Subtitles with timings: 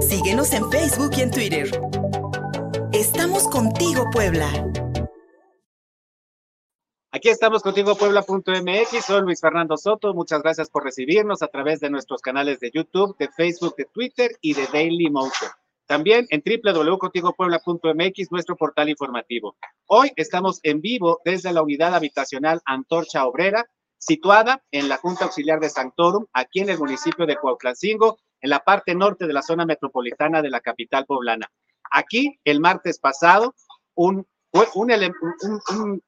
[0.00, 1.70] Síguenos en Facebook y en Twitter.
[2.92, 4.48] Estamos contigo, Puebla.
[7.10, 9.04] Aquí estamos contigo, Puebla.mx.
[9.04, 10.14] Soy Luis Fernando Soto.
[10.14, 14.30] Muchas gracias por recibirnos a través de nuestros canales de YouTube, de Facebook, de Twitter
[14.40, 15.50] y de Daily Motion.
[15.86, 19.56] También en www.contigopuebla.mx, nuestro portal informativo.
[19.86, 23.64] Hoy estamos en vivo desde la unidad habitacional Antorcha Obrera,
[23.96, 28.60] situada en la Junta Auxiliar de Santorum, aquí en el municipio de Cuautlancingo, en la
[28.60, 31.50] parte norte de la zona metropolitana de la capital poblana.
[31.90, 33.54] Aquí, el martes pasado,
[33.94, 34.26] un,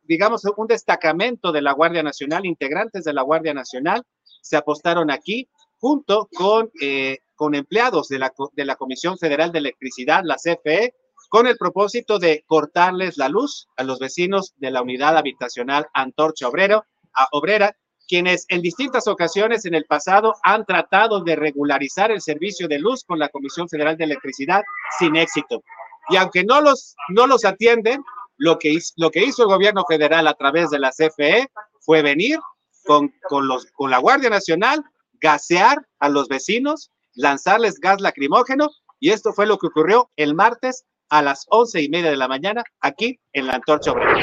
[0.03, 4.03] digamos, un destacamento de la Guardia Nacional, integrantes de la Guardia Nacional,
[4.43, 5.49] se apostaron aquí
[5.79, 10.95] junto con, eh, con empleados de la, de la Comisión Federal de Electricidad, la CFE,
[11.29, 16.49] con el propósito de cortarles la luz a los vecinos de la unidad habitacional Antorcha
[16.49, 17.77] Obrero, a Obrera,
[18.11, 23.05] quienes en distintas ocasiones en el pasado han tratado de regularizar el servicio de luz
[23.05, 24.63] con la Comisión Federal de Electricidad
[24.99, 25.63] sin éxito.
[26.09, 28.03] Y aunque no los, no los atienden,
[28.37, 31.47] lo que, hizo, el gobierno federal a través de la CFE
[31.79, 32.41] fue venir
[32.85, 34.83] con, con, los, con la Guardia Nacional,
[35.21, 40.85] gasear a los vecinos, lanzarles gas lacrimógeno, y esto fue lo que ocurrió el martes
[41.11, 44.19] a las once y media de la mañana aquí en la Antorcha Obrera.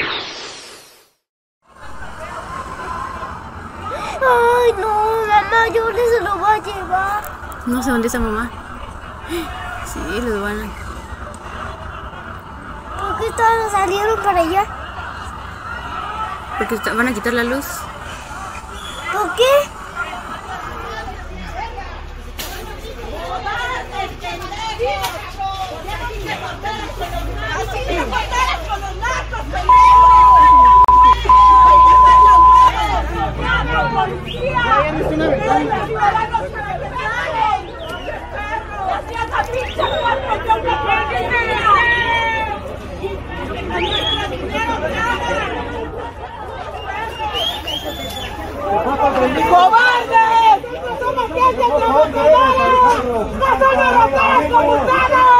[4.20, 7.22] Ay, no, mamá, yo se lo voy a llevar.
[7.66, 8.50] No sé dónde está mamá.
[9.86, 10.88] Sí, los van a...
[13.00, 14.64] ¿Por qué todos salieron para allá?
[16.58, 17.66] Porque van a quitar la luz.
[19.12, 19.77] ¿Por qué?
[49.28, 50.58] ¡Cobardes!
[51.00, 52.42] ¡Somos gente trabajadora!
[53.38, 55.38] ¡No son europeos como ustedes!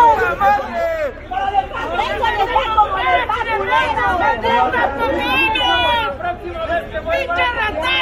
[1.28, 4.06] ¡Pero les parezco les den como les da culero!
[4.18, 5.70] ¡Vendrán a tu niño!
[7.10, 7.97] ¡Pinche ratero,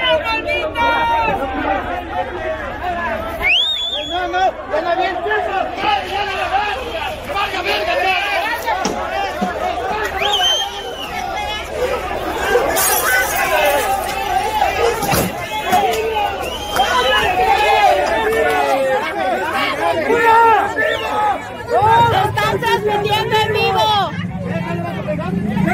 [22.86, 24.10] transmitiendo en vivo!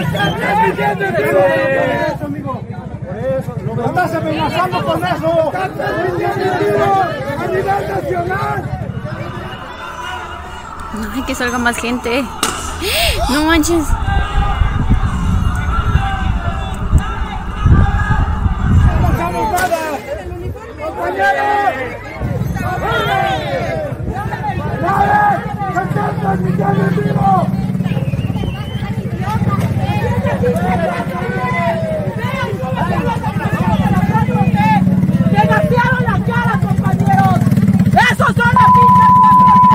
[0.01, 1.72] ¡Están transmitiendo en vivo!
[3.75, 5.53] ¡Lo estás amenazando con eso!
[5.57, 8.61] ¡A nivel nacional!
[11.15, 12.25] Ay, que salga más gente.
[13.31, 13.89] No manches.
[18.91, 19.83] ¡No bajamos nada!
[20.85, 21.75] ¡Compañeros!
[24.83, 25.23] ¡Dale!
[25.73, 27.47] ¡Se están transmitiendo en vivo!
[35.33, 37.39] ¡Le vaciaron la cara, compañeros!
[38.11, 39.73] ¡Esos son las pinches 4T!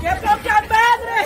[0.00, 1.18] ¡Que poca madre!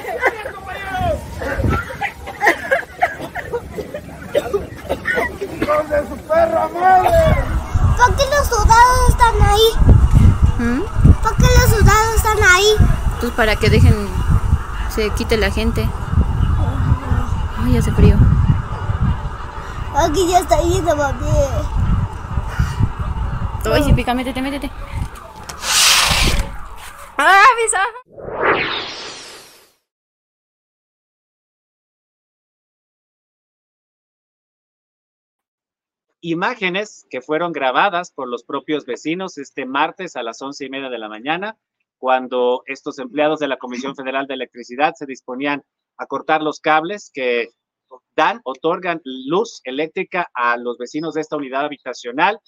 [5.41, 5.83] ¡Hijos
[6.53, 9.69] ¿Por qué los soldados están ahí?
[10.59, 10.81] ¿Mm?
[11.23, 12.77] ¿Por qué los soldados están ahí?
[13.21, 14.07] Pues para que dejen,
[14.91, 15.89] se quite la gente.
[17.65, 18.17] Ay, hace frío.
[19.97, 21.27] Aquí ya está yendo, mami.
[23.73, 24.71] Ay, sí, pica, métete, métete.
[36.23, 40.89] Imágenes que fueron grabadas por los propios vecinos este martes a las once y media
[40.89, 41.59] de la mañana,
[41.99, 45.63] cuando estos empleados de la Comisión Federal de Electricidad se disponían
[45.99, 47.49] a cortar los cables que
[48.17, 52.39] dan, otorgan luz eléctrica a los vecinos de esta unidad habitacional.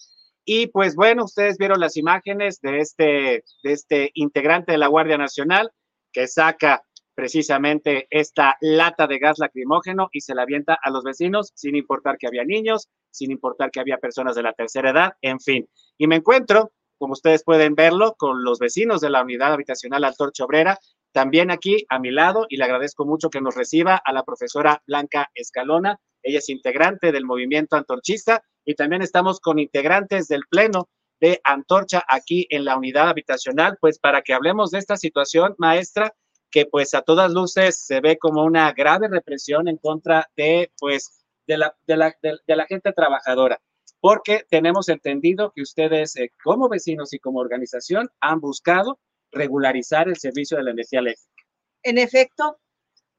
[0.45, 5.19] Y pues bueno, ustedes vieron las imágenes de este, de este integrante de la Guardia
[5.19, 5.71] Nacional
[6.13, 6.83] que saca
[7.15, 12.19] precisamente esta lata de gas lacrimógeno y se la avienta a los vecinos sin importar
[12.19, 15.69] que había niños, sin importar que había personas de la tercera edad, en fin.
[15.99, 20.45] Y me encuentro como ustedes pueden verlo, con los vecinos de la unidad habitacional Antorcha
[20.45, 20.79] Obrera.
[21.13, 24.83] También aquí a mi lado, y le agradezco mucho que nos reciba a la profesora
[24.87, 26.01] Blanca Escalona.
[26.23, 30.89] Ella es integrante del movimiento antorchista y también estamos con integrantes del Pleno
[31.21, 36.15] de Antorcha aquí en la unidad habitacional, pues para que hablemos de esta situación, maestra,
[36.55, 41.25] que pues a todas luces se ve como una grave represión en contra de pues
[41.49, 43.61] de la, de la, de, la gente trabajadora,
[43.99, 49.01] porque tenemos entendido que ustedes eh, como vecinos y como organización han buscado
[49.33, 51.43] regularizar el servicio de la energía eléctrica.
[51.83, 52.61] En efecto,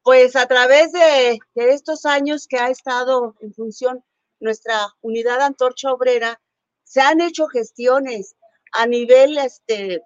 [0.02, 4.02] pues a través de, de estos años que ha estado en función
[4.40, 6.40] nuestra unidad Antorcha Obrera,
[6.86, 8.38] se han hecho gestiones
[8.72, 10.04] a nivel este,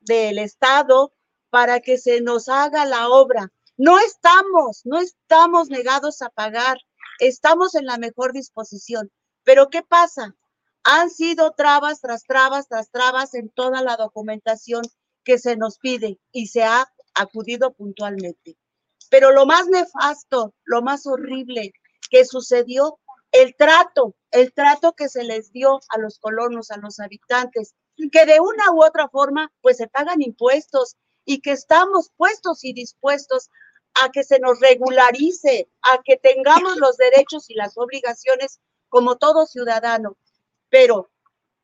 [0.00, 1.12] del Estado
[1.50, 3.52] para que se nos haga la obra.
[3.76, 6.78] No estamos, no estamos negados a pagar,
[7.20, 9.10] estamos en la mejor disposición.
[9.44, 10.34] Pero ¿qué pasa?
[10.84, 14.82] Han sido trabas tras trabas tras trabas en toda la documentación
[15.24, 18.56] que se nos pide y se ha acudido puntualmente.
[19.10, 21.72] Pero lo más nefasto, lo más horrible
[22.10, 22.98] que sucedió,
[23.32, 27.74] el trato, el trato que se les dio a los colonos, a los habitantes,
[28.12, 30.96] que de una u otra forma pues se pagan impuestos
[31.28, 33.50] y que estamos puestos y dispuestos
[34.02, 39.44] a que se nos regularice, a que tengamos los derechos y las obligaciones como todo
[39.44, 40.16] ciudadano.
[40.70, 41.10] Pero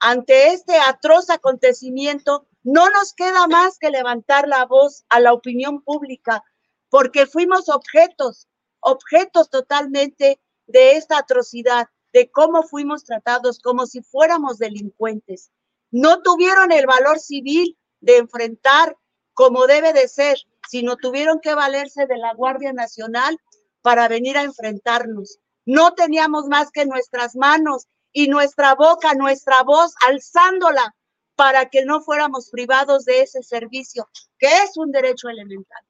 [0.00, 5.82] ante este atroz acontecimiento, no nos queda más que levantar la voz a la opinión
[5.82, 6.44] pública,
[6.90, 8.48] porque fuimos objetos,
[8.80, 15.50] objetos totalmente de esta atrocidad, de cómo fuimos tratados como si fuéramos delincuentes.
[15.90, 18.94] No tuvieron el valor civil de enfrentar
[19.34, 20.38] como debe de ser,
[20.68, 23.38] sino tuvieron que valerse de la Guardia Nacional
[23.82, 25.38] para venir a enfrentarnos.
[25.66, 30.94] No teníamos más que nuestras manos y nuestra boca, nuestra voz, alzándola
[31.36, 34.08] para que no fuéramos privados de ese servicio,
[34.38, 35.82] que es un derecho elemental.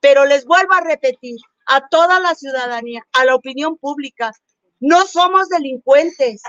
[0.00, 4.32] Pero les vuelvo a repetir a toda la ciudadanía, a la opinión pública,
[4.78, 6.42] no somos delincuentes,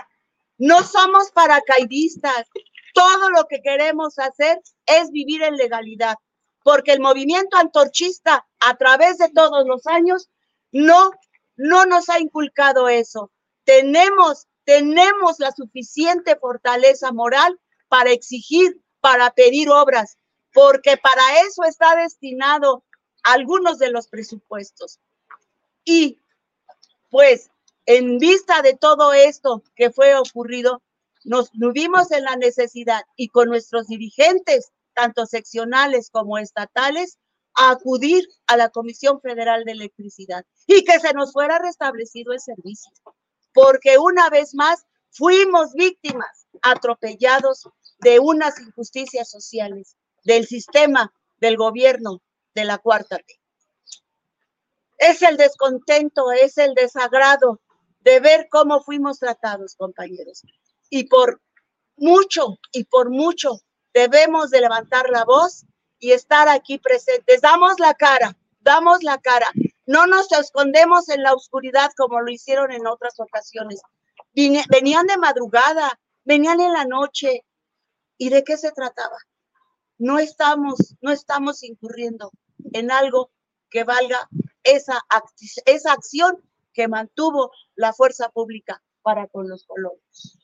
[0.58, 2.48] no somos paracaidistas.
[2.94, 6.16] Todo lo que queremos hacer es vivir en legalidad
[6.68, 10.28] porque el movimiento antorchista a través de todos los años
[10.74, 11.12] no,
[11.56, 13.32] no nos ha inculcado eso.
[13.64, 20.18] Tenemos, tenemos la suficiente fortaleza moral para exigir, para pedir obras,
[20.52, 22.84] porque para eso está destinado
[23.24, 25.00] algunos de los presupuestos.
[25.86, 26.20] Y
[27.10, 27.50] pues
[27.86, 30.82] en vista de todo esto que fue ocurrido,
[31.24, 37.20] nos vimos en la necesidad y con nuestros dirigentes tanto seccionales como estatales,
[37.54, 42.40] a acudir a la Comisión Federal de Electricidad y que se nos fuera restablecido el
[42.40, 42.92] servicio.
[43.54, 52.22] Porque una vez más fuimos víctimas, atropellados de unas injusticias sociales, del sistema, del gobierno,
[52.56, 53.40] de la cuarta T.
[54.98, 57.62] Es el descontento, es el desagrado
[58.00, 60.42] de ver cómo fuimos tratados, compañeros.
[60.90, 61.40] Y por
[61.98, 63.60] mucho, y por mucho
[63.98, 65.66] debemos de levantar la voz
[65.98, 67.42] y estar aquí presentes.
[67.42, 69.48] Damos la cara, damos la cara.
[69.88, 73.82] No nos escondemos en la oscuridad como lo hicieron en otras ocasiones.
[74.36, 77.44] Venían de madrugada, venían en la noche.
[78.20, 79.18] ¿Y de qué se trataba?
[79.98, 82.32] No estamos, no estamos incurriendo
[82.74, 83.32] en algo
[83.70, 84.30] que valga
[84.64, 85.02] esa,
[85.66, 90.37] esa acción que mantuvo la fuerza pública para con los colonos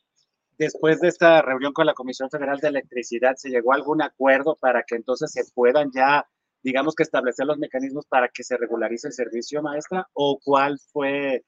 [0.58, 4.56] después de esta reunión con la Comisión Federal de Electricidad, ¿se llegó a algún acuerdo
[4.56, 6.28] para que entonces se puedan ya,
[6.62, 10.08] digamos que establecer los mecanismos para que se regularice el servicio, maestra?
[10.14, 11.44] ¿O cuál fue,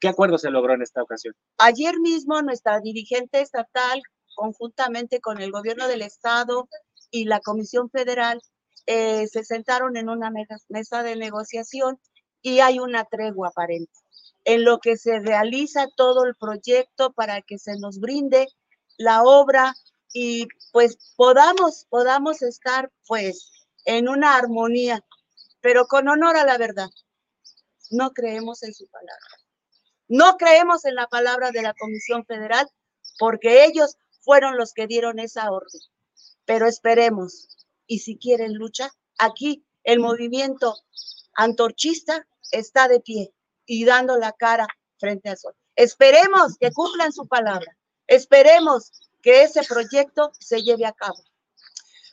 [0.00, 1.34] qué acuerdo se logró en esta ocasión?
[1.58, 4.00] Ayer mismo nuestra dirigente estatal,
[4.34, 6.68] conjuntamente con el gobierno del estado
[7.10, 8.40] y la Comisión Federal,
[8.86, 10.32] eh, se sentaron en una
[10.68, 11.98] mesa de negociación
[12.40, 13.92] y hay una tregua aparente
[14.48, 18.48] en lo que se realiza todo el proyecto para que se nos brinde
[18.96, 19.74] la obra
[20.14, 25.04] y pues podamos, podamos estar pues en una armonía,
[25.60, 26.88] pero con honor a la verdad.
[27.90, 29.36] No creemos en su palabra.
[30.08, 32.66] No creemos en la palabra de la Comisión Federal
[33.18, 35.82] porque ellos fueron los que dieron esa orden.
[36.46, 37.48] Pero esperemos,
[37.86, 38.88] y si quieren lucha,
[39.18, 40.74] aquí el movimiento
[41.34, 43.34] antorchista está de pie
[43.68, 44.66] y dando la cara
[44.98, 45.52] frente al sol.
[45.76, 47.76] Esperemos que cumplan su palabra.
[48.08, 48.90] Esperemos
[49.22, 51.22] que ese proyecto se lleve a cabo.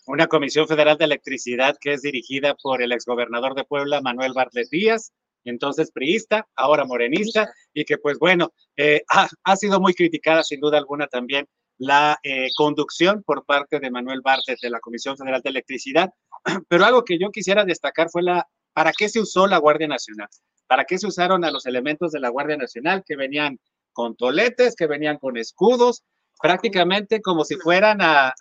[0.06, 4.70] Una Comisión Federal de Electricidad que es dirigida por el exgobernador de Puebla, Manuel Bartlett
[4.70, 5.14] Díaz,
[5.46, 10.60] entonces priista, ahora morenista, y que pues bueno, eh, ha, ha, sido muy criticada sin
[10.60, 11.48] duda alguna también
[11.78, 16.12] la eh, conducción por parte de Manuel Bartlett de la Comisión Federal de Electricidad.
[16.68, 20.30] Pero algo que yo quisiera destacar fue la, ¿para qué se usó la Guardia Nacional?
[20.68, 23.60] ¿Para qué se usaron a los elementos de la Guardia Nacional que venían
[23.94, 26.04] con toletes, que venían con escudos,
[26.42, 28.34] prácticamente como si fueran a,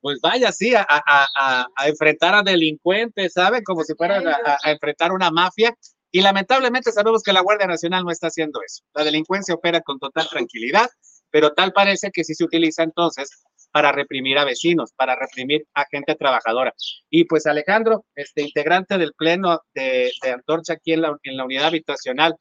[0.00, 3.62] pues vaya, sí, a, a, enfrentar a delincuentes, ¿saben?
[3.62, 5.76] Como si fueran a, enfrentar una mafia.
[6.10, 8.82] Y lamentablemente sabemos que la Guardia Nacional no está haciendo eso.
[8.94, 10.88] La delincuencia opera con total tranquilidad,
[11.30, 13.28] pero tal parece que sí se utiliza entonces
[13.76, 16.72] para reprimir a vecinos, para reprimir a gente trabajadora.
[17.10, 21.44] Y pues Alejandro, este integrante del pleno de, de Antorcha aquí en la, en la
[21.44, 22.34] unidad habitacional,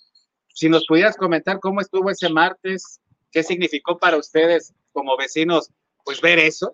[0.48, 3.02] si nos pudieras comentar cómo estuvo ese martes,
[3.34, 5.70] qué significó para ustedes como vecinos,
[6.06, 6.74] pues ver eso.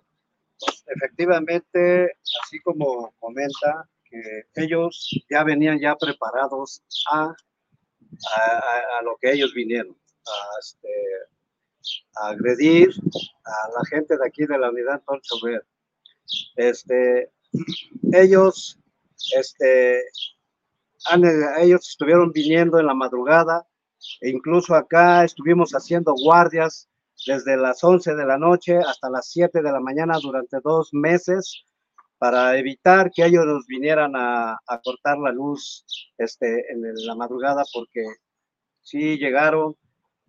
[0.86, 2.12] Efectivamente,
[2.44, 9.96] así como comenta, que ellos ya venían ya preparados a, a, lo que ellos vinieron,
[10.24, 10.88] a, este,
[12.16, 12.90] a, agredir
[13.44, 15.34] a la gente de aquí de la unidad Antorcha
[16.56, 17.30] Este,
[18.12, 18.78] ellos,
[19.36, 20.02] este,
[21.58, 23.66] ellos estuvieron viniendo en la madrugada,
[24.20, 26.88] e incluso acá estuvimos haciendo guardias
[27.26, 31.64] desde las 11 de la noche hasta las 7 de la mañana durante dos meses
[32.18, 35.84] para evitar que ellos nos vinieran a, cortar la luz
[36.18, 38.04] este, en la madrugada porque
[38.80, 39.76] sí llegaron,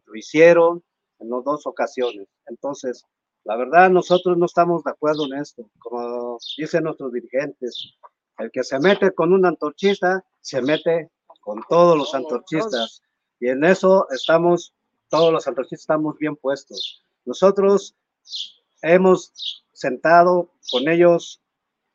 [0.06, 0.84] lo hicieron
[1.24, 2.28] en dos ocasiones.
[2.48, 3.06] Entonces,
[3.44, 5.70] la verdad, nosotros no estamos de acuerdo en esto.
[5.80, 7.94] Como dicen nuestros dirigentes,
[8.38, 11.10] el que se mete con un antorchista, se mete
[11.42, 13.02] con todos los antorchistas.
[13.40, 14.74] Y en eso estamos,
[15.10, 17.04] todos los antorchistas estamos bien puestos.
[17.26, 17.96] Nosotros
[18.82, 21.42] hemos sentado con ellos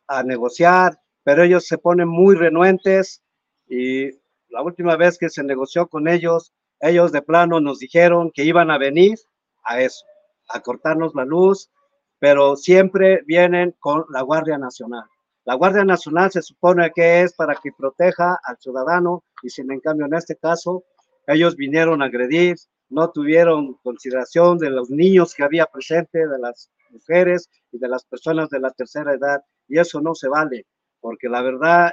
[0.07, 3.23] a negociar, pero ellos se ponen muy renuentes
[3.69, 4.11] y
[4.49, 8.71] la última vez que se negoció con ellos, ellos de plano nos dijeron que iban
[8.71, 9.19] a venir
[9.65, 10.05] a eso,
[10.49, 11.71] a cortarnos la luz,
[12.19, 15.05] pero siempre vienen con la Guardia Nacional.
[15.45, 19.81] La Guardia Nacional se supone que es para que proteja al ciudadano y sin en
[19.81, 20.85] cambio en este caso
[21.27, 22.57] ellos vinieron a agredir,
[22.89, 28.05] no tuvieron consideración de los niños que había presente, de las mujeres y de las
[28.05, 30.67] personas de la tercera edad, y eso no se vale,
[31.01, 31.93] porque la verdad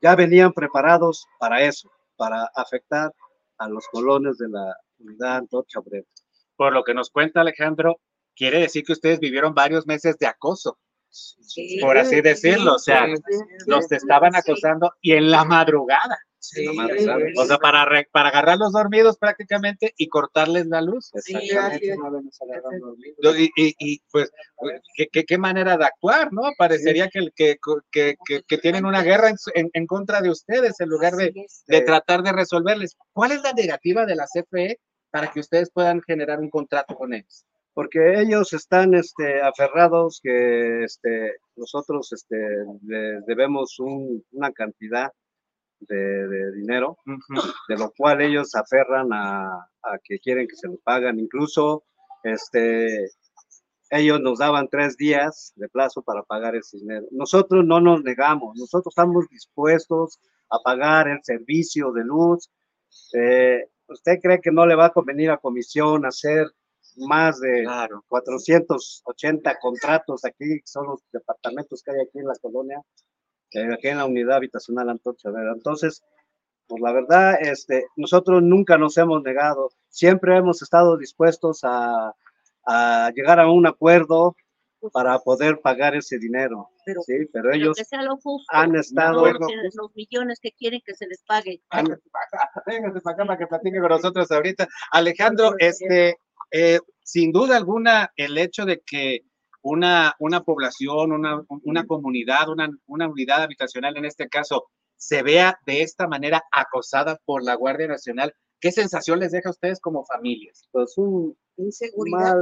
[0.00, 3.12] ya venían preparados para eso, para afectar
[3.58, 6.06] a los colones de la unidad Antorcha Obrera.
[6.56, 8.00] Por lo que nos cuenta Alejandro,
[8.34, 10.78] quiere decir que ustedes vivieron varios meses de acoso.
[11.80, 13.06] por así decirlo, o sea,
[13.66, 16.18] los estaban acosando y en la madrugada.
[16.40, 16.66] Sí,
[17.36, 21.10] o sea, para, para agarrarlos dormidos prácticamente y cortarles la luz.
[21.14, 21.88] Exactamente.
[23.36, 24.30] y, y, y, pues,
[25.12, 26.42] ¿qué, qué, manera de actuar, ¿no?
[26.56, 27.58] Parecería que, que,
[27.90, 28.16] que,
[28.46, 31.32] que, tienen una guerra en, en, contra de ustedes en lugar de,
[31.66, 32.96] de tratar de resolverles.
[33.12, 34.78] ¿Cuál es la negativa de la CFE
[35.10, 37.44] para que ustedes puedan generar un contrato con ellos?
[37.74, 42.36] porque ellos están este, aferrados que este, nosotros este,
[43.24, 45.12] debemos un, una cantidad
[45.80, 46.98] de, dinero,
[47.68, 49.68] de lo cual ellos aferran a,
[50.04, 51.18] que quieren que se lo pagan.
[51.18, 51.84] Incluso
[52.22, 53.10] este,
[53.90, 57.06] ellos nos daban tres días de plazo para pagar ese dinero.
[57.10, 60.18] Nosotros no nos negamos, nosotros estamos dispuestos
[60.50, 62.50] a pagar el servicio de luz.
[63.14, 66.46] Eh, ¿Usted cree que no le va a convenir a comisión hacer
[66.96, 67.64] más de
[68.08, 72.82] 480 contratos aquí, son los departamentos que hay aquí en la colonia?
[73.72, 76.02] Aquí en la unidad habitacional Antorcha Entonces,
[76.66, 82.12] pues la verdad, este, nosotros nunca nos hemos negado, siempre hemos estado dispuestos a,
[82.66, 84.36] a llegar a un acuerdo
[84.92, 86.70] para poder pagar ese dinero.
[86.84, 90.94] Pero, sí, pero ellos que sea lo justo, han estado los millones que quieren que
[90.94, 91.60] se les pague.
[92.66, 94.68] Véngase para acá para que platique con nosotros ahorita.
[94.92, 96.18] Alejandro, este,
[96.50, 99.22] eh, sin duda alguna, el hecho de que
[99.62, 105.58] una, una población, una, una comunidad, una, una unidad habitacional en este caso, se vea
[105.66, 110.04] de esta manera acosada por la Guardia Nacional, ¿qué sensación les deja a ustedes como
[110.04, 110.68] familias?
[110.72, 112.36] Pues un inseguridad,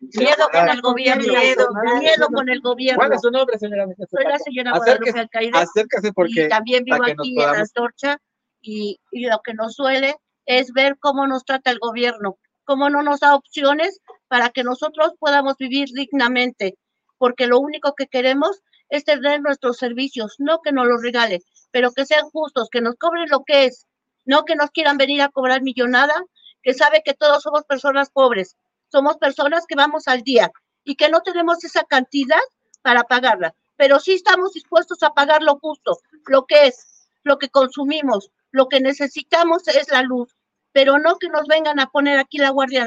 [0.00, 1.68] miedo con el gobierno, miedo,
[2.00, 2.98] miedo con el gobierno.
[2.98, 3.86] ¿Cuál es su nombre, señora?
[4.10, 5.58] Soy la señora Guadalupe Alcaide.
[5.58, 8.18] Acérquese porque y también vivo aquí en la torcha
[8.60, 13.02] y, y lo que nos suele es ver cómo nos trata el gobierno, cómo no
[13.02, 16.76] nos da opciones para que nosotros podamos vivir dignamente,
[17.16, 21.92] porque lo único que queremos es tener nuestros servicios, no que nos los regalen, pero
[21.92, 23.86] que sean justos, que nos cobren lo que es,
[24.24, 26.14] no que nos quieran venir a cobrar millonada,
[26.62, 28.56] que sabe que todos somos personas pobres,
[28.90, 30.50] somos personas que vamos al día
[30.84, 32.40] y que no tenemos esa cantidad
[32.82, 37.48] para pagarla, pero sí estamos dispuestos a pagar lo justo, lo que es, lo que
[37.48, 40.35] consumimos, lo que necesitamos es la luz,
[40.76, 42.84] pero no que nos vengan a poner aquí la Guardia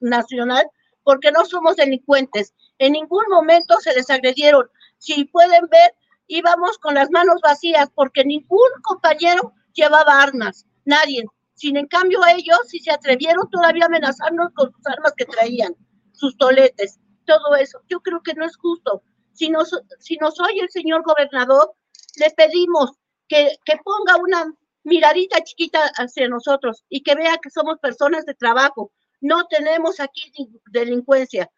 [0.00, 0.68] Nacional
[1.04, 2.52] porque no somos delincuentes.
[2.78, 4.68] En ningún momento se les agredieron.
[4.98, 5.94] Si pueden ver,
[6.26, 11.26] íbamos con las manos vacías porque ningún compañero llevaba armas, nadie.
[11.54, 15.76] Sin en cambio ellos, si se atrevieron todavía a amenazarnos con sus armas que traían,
[16.10, 17.78] sus toletes, todo eso.
[17.88, 19.04] Yo creo que no es justo.
[19.32, 21.70] Si nos, si nos oye el señor gobernador,
[22.16, 22.94] le pedimos
[23.28, 24.52] que, que ponga una
[24.88, 28.90] miradita chiquita hacia nosotros y que vea que somos personas de trabajo.
[29.20, 30.32] No tenemos aquí
[30.72, 31.50] delincuencia.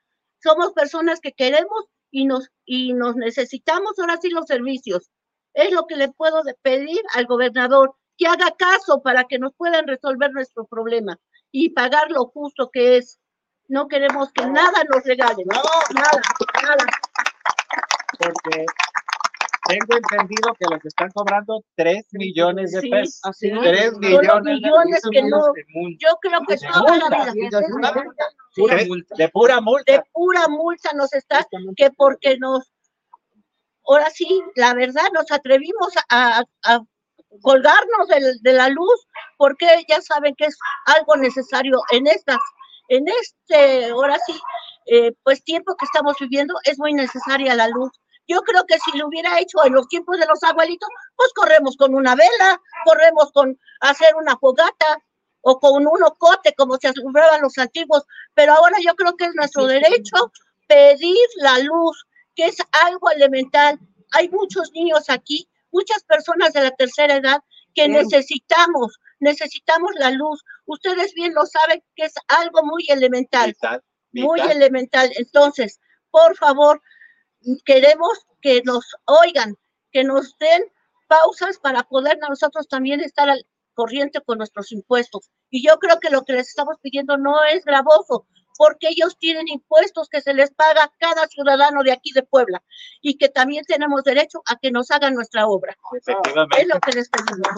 [0.42, 5.10] Somos personas que queremos y nos, y nos necesitamos ahora sí los servicios.
[5.54, 9.86] Es lo que le puedo pedir al gobernador, que haga caso para que nos puedan
[9.86, 11.18] resolver nuestro problema
[11.50, 13.18] y pagar lo justo que es.
[13.68, 15.62] No queremos que nada nos regalen, no,
[15.94, 16.20] nada,
[16.62, 16.86] nada.
[19.70, 23.20] Tengo entendido que les están cobrando 3 millones de Sí, pesos.
[23.24, 24.28] así 3 Son millones.
[24.32, 25.38] los millones que no,
[25.98, 27.32] yo creo que toda la vida.
[27.32, 29.92] de, de pura multa.
[29.92, 31.46] de pura multa nos está,
[31.76, 32.72] que porque nos,
[33.86, 36.80] ahora sí, la verdad, nos atrevimos a, a
[37.42, 39.06] colgarnos del- de, la luz,
[39.38, 42.38] porque ya saben que es algo necesario en estas,
[42.88, 44.38] en este, ahora sí,
[44.86, 47.90] eh, pues tiempo que estamos viviendo, es muy necesaria la luz.
[48.30, 51.76] Yo creo que si lo hubiera hecho en los tiempos de los abuelitos, pues corremos
[51.76, 55.02] con una vela, corremos con hacer una fogata
[55.40, 59.34] o con un ocote, como se aseguraban los antiguos, pero ahora yo creo que es
[59.34, 60.30] nuestro derecho
[60.68, 62.06] pedir la luz,
[62.36, 63.80] que es algo elemental.
[64.12, 67.42] Hay muchos niños aquí, muchas personas de la tercera edad
[67.74, 70.44] que necesitamos, necesitamos la luz.
[70.66, 73.82] Ustedes bien lo saben que es algo muy elemental, Vital,
[74.12, 75.10] muy elemental.
[75.16, 75.80] Entonces,
[76.12, 76.80] por favor,
[77.64, 79.56] queremos que nos oigan,
[79.92, 80.62] que nos den
[81.08, 85.30] pausas para poder nosotros también estar al corriente con nuestros impuestos.
[85.50, 89.48] Y yo creo que lo que les estamos pidiendo no es gravoso, porque ellos tienen
[89.48, 92.62] impuestos que se les paga a cada ciudadano de aquí de Puebla
[93.00, 95.74] y que también tenemos derecho a que nos hagan nuestra obra.
[95.96, 96.60] Efectivamente.
[96.60, 97.48] Es lo que les pedimos.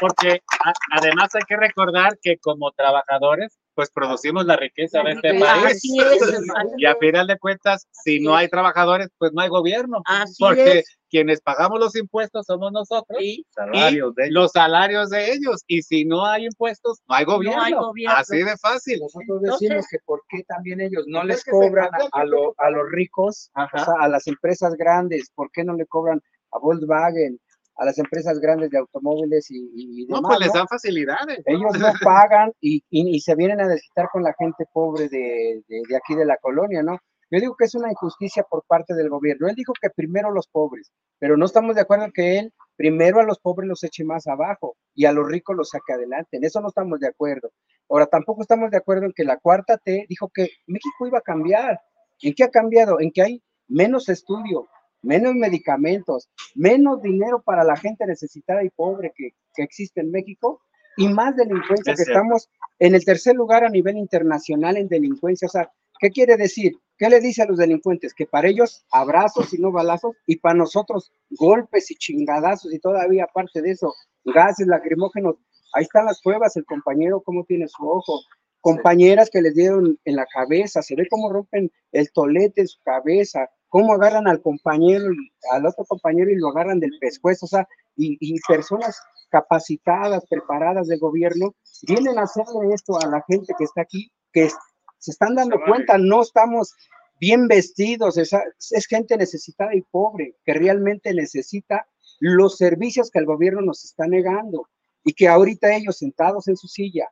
[0.00, 5.30] Porque a- además hay que recordar que como trabajadores, pues producimos la riqueza de este
[5.40, 5.64] país.
[5.66, 6.22] Así es,
[6.56, 10.02] así Y a final de cuentas, si no hay trabajadores, pues no hay gobierno.
[10.06, 10.96] Así Porque es.
[11.10, 13.44] quienes pagamos los impuestos somos nosotros Sí.
[13.50, 15.62] Salarios de y los salarios de ellos.
[15.66, 17.62] Y si no hay impuestos, no hay gobierno.
[17.62, 18.16] hay gobierno.
[18.18, 19.00] Así de fácil.
[19.00, 22.90] Nosotros decimos Entonces- que por qué también ellos no les cobran a, lo- a los
[22.90, 23.82] ricos, Ajá.
[23.82, 26.20] o sea, a las empresas grandes, ¿por qué no le cobran
[26.52, 27.40] a Volkswagen,
[27.76, 30.28] a las empresas grandes de automóviles y, y- y No, demás?
[30.36, 31.42] pues les dan facilidades.
[31.46, 31.88] Ellos no
[32.28, 35.96] pagan y, y- y se vienen a desquitar con la gente pobre de, de- de
[35.96, 36.98] aquí de la colonia, ¿no?
[37.30, 39.48] Yo digo que es una injusticia por parte del gobierno.
[39.48, 43.18] Él dijo que primero los pobres, pero no estamos de acuerdo en que él primero
[43.18, 46.36] a los pobres los eche más abajo y a los ricos los saque adelante.
[46.36, 47.50] En eso no estamos de acuerdo.
[47.88, 51.22] Ahora, tampoco estamos de acuerdo en que la cuarta T dijo que México iba a
[51.22, 51.80] cambiar.
[52.20, 53.00] ¿En qué ha cambiado?
[53.00, 54.68] En que hay menos estudio,
[55.04, 60.60] menos medicamentos, menos dinero para la gente necesitada y pobre que, que existe en México
[60.96, 62.12] y más delincuencia, Es que cierto.
[62.12, 65.46] estamos en el tercer lugar a nivel internacional en delincuencia.
[65.46, 66.72] O sea, ¿qué quiere decir?
[66.96, 68.14] ¿Qué le dice a los delincuentes?
[68.14, 73.24] Que para ellos abrazos y no balazos y para nosotros golpes y chingadazos y todavía
[73.24, 73.92] aparte de eso,
[74.24, 75.36] gases lacrimógenos.
[75.74, 78.20] Ahí están las pruebas, el compañero cómo tiene su ojo,
[78.60, 82.80] compañeras que les dieron en la cabeza, se ve cómo rompen el tolete en su
[82.82, 87.48] cabeza, cómo agarran al compañero, y al otro compañero y lo agarran del pescuezo, o
[87.48, 88.96] sea, y, y personas
[89.30, 94.44] capacitadas, preparadas del gobierno, vienen a hacerle esto a la gente que está aquí, que
[94.44, 94.56] es-
[94.98, 96.72] se están dando cuenta, no estamos
[97.18, 98.30] bien vestidos, es,
[98.70, 101.84] es gente necesitada y pobre, que realmente necesita
[102.20, 104.68] los servicios que el gobierno nos está negando
[105.02, 107.08] y que ahorita ellos sentados en su silla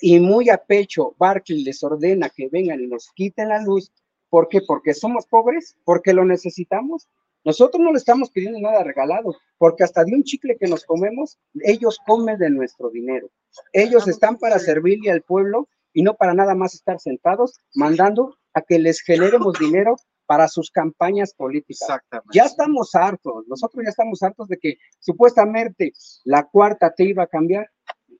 [0.00, 3.90] y muy a pecho, Barclay les ordena que vengan y nos quiten la luz.
[4.32, 4.62] ¿Por qué?
[4.66, 7.06] Porque somos pobres, porque lo necesitamos.
[7.44, 11.38] Nosotros no le estamos pidiendo nada regalado, porque hasta de un chicle que nos comemos,
[11.60, 13.28] ellos comen de nuestro dinero.
[13.74, 18.62] Ellos están para servirle al pueblo y no para nada más estar sentados mandando a
[18.62, 22.00] que les generemos dinero para sus campañas políticas.
[22.32, 25.92] Ya estamos hartos, nosotros ya estamos hartos de que supuestamente
[26.24, 27.68] la cuarta te iba a cambiar.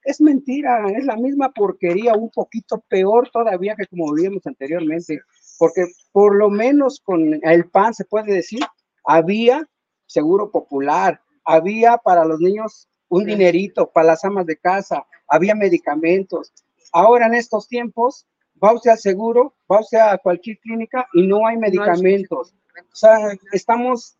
[0.04, 5.20] Es mentira, es la misma porquería, un poquito peor todavía que como vivíamos anteriormente,
[5.58, 8.60] porque por lo menos con el PAN se puede decir,
[9.04, 9.68] había
[10.06, 16.52] seguro popular, había para los niños un dinerito, para las amas de casa, había medicamentos.
[16.92, 18.26] Ahora en estos tiempos,
[18.62, 22.54] va usted al seguro, va usted a cualquier clínica y no hay medicamentos.
[22.92, 23.18] O sea,
[23.52, 24.16] estamos,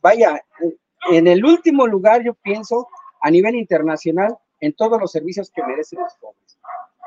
[0.00, 0.40] vaya,
[1.10, 2.88] en el último lugar, yo pienso,
[3.20, 6.51] a nivel internacional, en todos los servicios que merecen los pobres.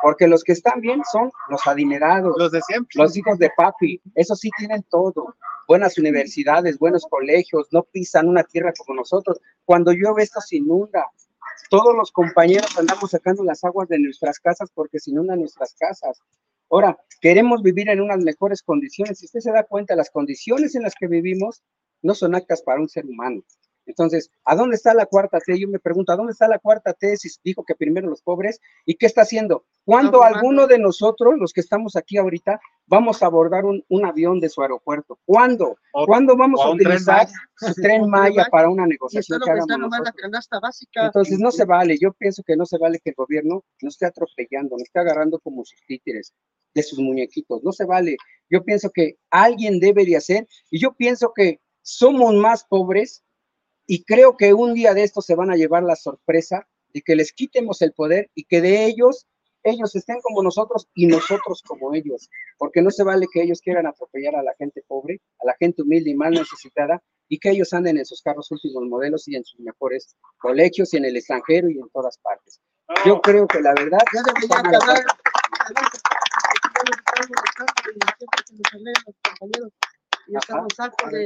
[0.05, 2.91] Porque los que están bien son los adinerados, Los de siempre.
[2.93, 5.35] los hijos de papi, esos sí tienen todo,
[5.67, 9.41] buenas universidades, buenos colegios, no pisan una tierra como nosotros.
[9.63, 11.07] Cuando llueve esto se inunda.
[11.71, 16.21] Todos los compañeros andamos sacando las aguas de nuestras casas porque se inundan nuestras casas.
[16.69, 19.17] Ahora, queremos vivir en unas mejores condiciones.
[19.17, 21.63] Si usted se da cuenta, las condiciones en las que vivimos
[22.03, 23.43] no son aptas para un ser humano.
[23.85, 25.59] Entonces, ¿a dónde está la cuarta T?
[25.59, 28.59] Yo me pregunto, ¿a dónde está la cuarta T si dijo que primero los pobres?
[28.85, 29.65] ¿Y qué está haciendo?
[29.83, 34.39] ¿Cuándo alguno de nosotros, los que estamos aquí ahorita, vamos a abordar un, un avión
[34.39, 35.19] de su aeropuerto?
[35.25, 35.77] ¿Cuándo?
[35.91, 40.11] O- ¿Cuándo vamos a tren utilizar su tren Maya para una negociación que la básica.
[41.05, 44.05] Entonces no se vale, yo pienso que no se vale que el gobierno nos esté
[44.07, 46.33] atropellando, nos esté agarrando como sus títeres
[46.73, 48.17] de sus muñequitos, no se vale.
[48.49, 53.23] Yo pienso que alguien debe de hacer y yo pienso que somos más pobres
[53.87, 57.15] y creo que un día de estos se van a llevar la sorpresa de que
[57.15, 59.27] les quitemos el poder y que de ellos
[59.65, 63.87] ellos estén como nosotros y nosotros como ellos, porque no se vale que ellos quieran
[63.87, 67.73] atropellar a la gente pobre, a la gente humilde y mal necesitada, y que ellos
[67.73, 71.67] anden en sus carros últimos modelos y en sus mejores colegios y en el extranjero
[71.69, 72.61] y en todas partes.
[73.07, 74.21] Yo creo que la verdad Ya.
[80.27, 81.25] Y estamos hartos de,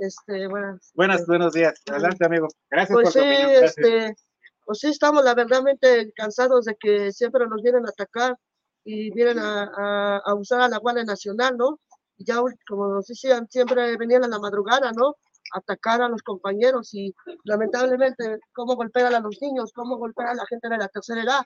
[0.00, 0.48] este,
[0.94, 1.74] Buenas, buenos días.
[1.90, 2.48] Adelante, amigo.
[2.70, 3.50] Gracias Pues por sí, tu opinión.
[3.50, 3.78] Gracias.
[3.78, 4.16] este,
[4.64, 8.36] pues sí estamos la verdaderamente cansados de que siempre nos vienen a atacar
[8.82, 11.78] y vienen a, a, a usar a la Guardia Nacional, ¿no?
[12.16, 12.36] Y ya
[12.66, 15.16] como nos decían, siempre venían a la madrugada, ¿no?
[15.54, 20.46] Atacar a los compañeros y lamentablemente cómo golpean a los niños, cómo golpean a la
[20.46, 21.42] gente de la tercera edad,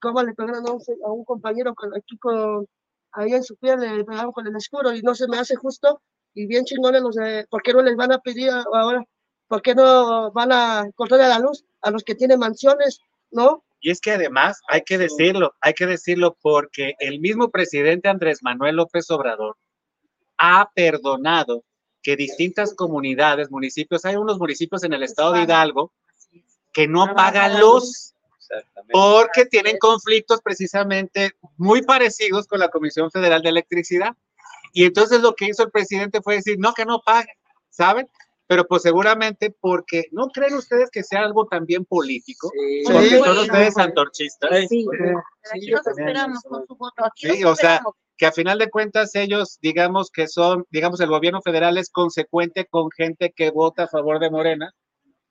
[0.00, 2.66] cómo le pegaron a un, a un compañero con, aquí con,
[3.12, 6.02] ahí en su piel, le pegaron con el escudo y no se me hace justo
[6.36, 9.02] y bien chingones los de, ¿por qué no les van a pedir ahora
[9.48, 12.98] ¿Por qué no van a cortar la luz a los que tienen mansiones,
[13.30, 13.64] no?
[13.80, 18.42] Y es que además hay que decirlo, hay que decirlo porque el mismo presidente Andrés
[18.42, 19.56] Manuel López Obrador
[20.38, 21.62] ha perdonado
[22.02, 25.92] que distintas comunidades, municipios, hay unos municipios en el estado de Hidalgo
[26.72, 28.14] que no pagan luz
[28.90, 34.16] porque tienen conflictos precisamente muy parecidos con la Comisión Federal de Electricidad.
[34.76, 37.34] Y entonces lo que hizo el presidente fue decir, no, que no paguen,
[37.70, 38.06] ¿saben?
[38.46, 42.50] Pero pues seguramente porque, ¿no creen ustedes que sea algo también político?
[42.84, 43.18] Porque Sí.
[43.18, 44.50] son ustedes antorchistas.
[44.68, 44.68] Sí.
[44.68, 44.86] Sí,
[45.54, 47.06] Aquí los esperamos con su voto.
[47.06, 47.80] Aquí Sí, o sea,
[48.18, 52.66] que a final de cuentas ellos, digamos que son, digamos, el gobierno federal es consecuente
[52.66, 54.74] con gente que vota a favor de Morena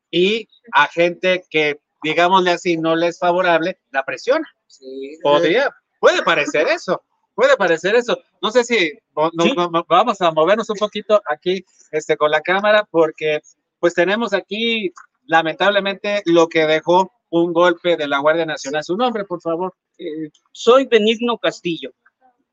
[0.10, 4.48] y a gente que, digámosle así, no le es favorable, la presiona.
[5.22, 7.04] Podría, puede parecer eso,
[7.36, 8.18] puede parecer eso.
[8.42, 9.30] No sé si no-
[9.70, 13.40] no- vamos a movernos un poquito aquí este, con la cámara porque
[13.80, 14.92] pues tenemos aquí
[15.28, 18.84] lamentablemente lo que dejó un golpe de la Guardia Nacional.
[18.84, 19.74] Su nombre, por favor.
[19.98, 21.92] Eh, soy Benigno Castillo.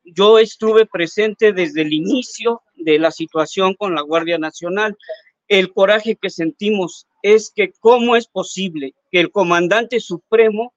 [0.03, 4.97] Yo estuve presente desde el inicio de la situación con la Guardia Nacional.
[5.47, 10.73] El coraje que sentimos es que cómo es posible que el comandante supremo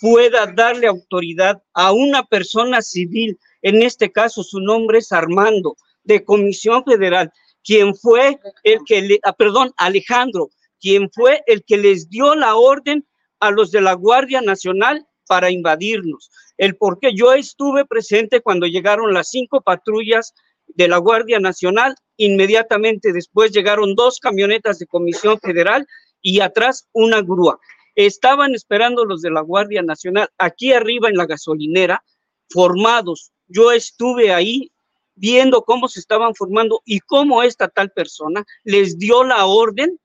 [0.00, 6.24] pueda darle autoridad a una persona civil, en este caso su nombre es Armando, de
[6.24, 7.30] Comisión Federal,
[7.62, 10.48] quien fue el que, le, ah, perdón, Alejandro,
[10.80, 13.06] quien fue el que les dio la orden
[13.38, 16.30] a los de la Guardia Nacional para invadirnos.
[16.56, 20.34] El por qué yo estuve presente cuando llegaron las cinco patrullas
[20.66, 25.86] de la Guardia Nacional, inmediatamente después llegaron dos camionetas de Comisión Federal
[26.22, 27.58] y atrás una grúa.
[27.94, 32.02] Estaban esperando los de la Guardia Nacional aquí arriba en la gasolinera,
[32.48, 33.32] formados.
[33.48, 34.70] Yo estuve ahí
[35.14, 39.98] viendo cómo se estaban formando y cómo esta tal persona les dio la orden,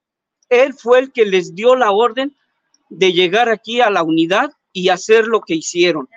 [0.50, 2.36] él fue el que les dio la orden
[2.90, 6.10] de llegar aquí a la unidad y hacer lo que hicieron.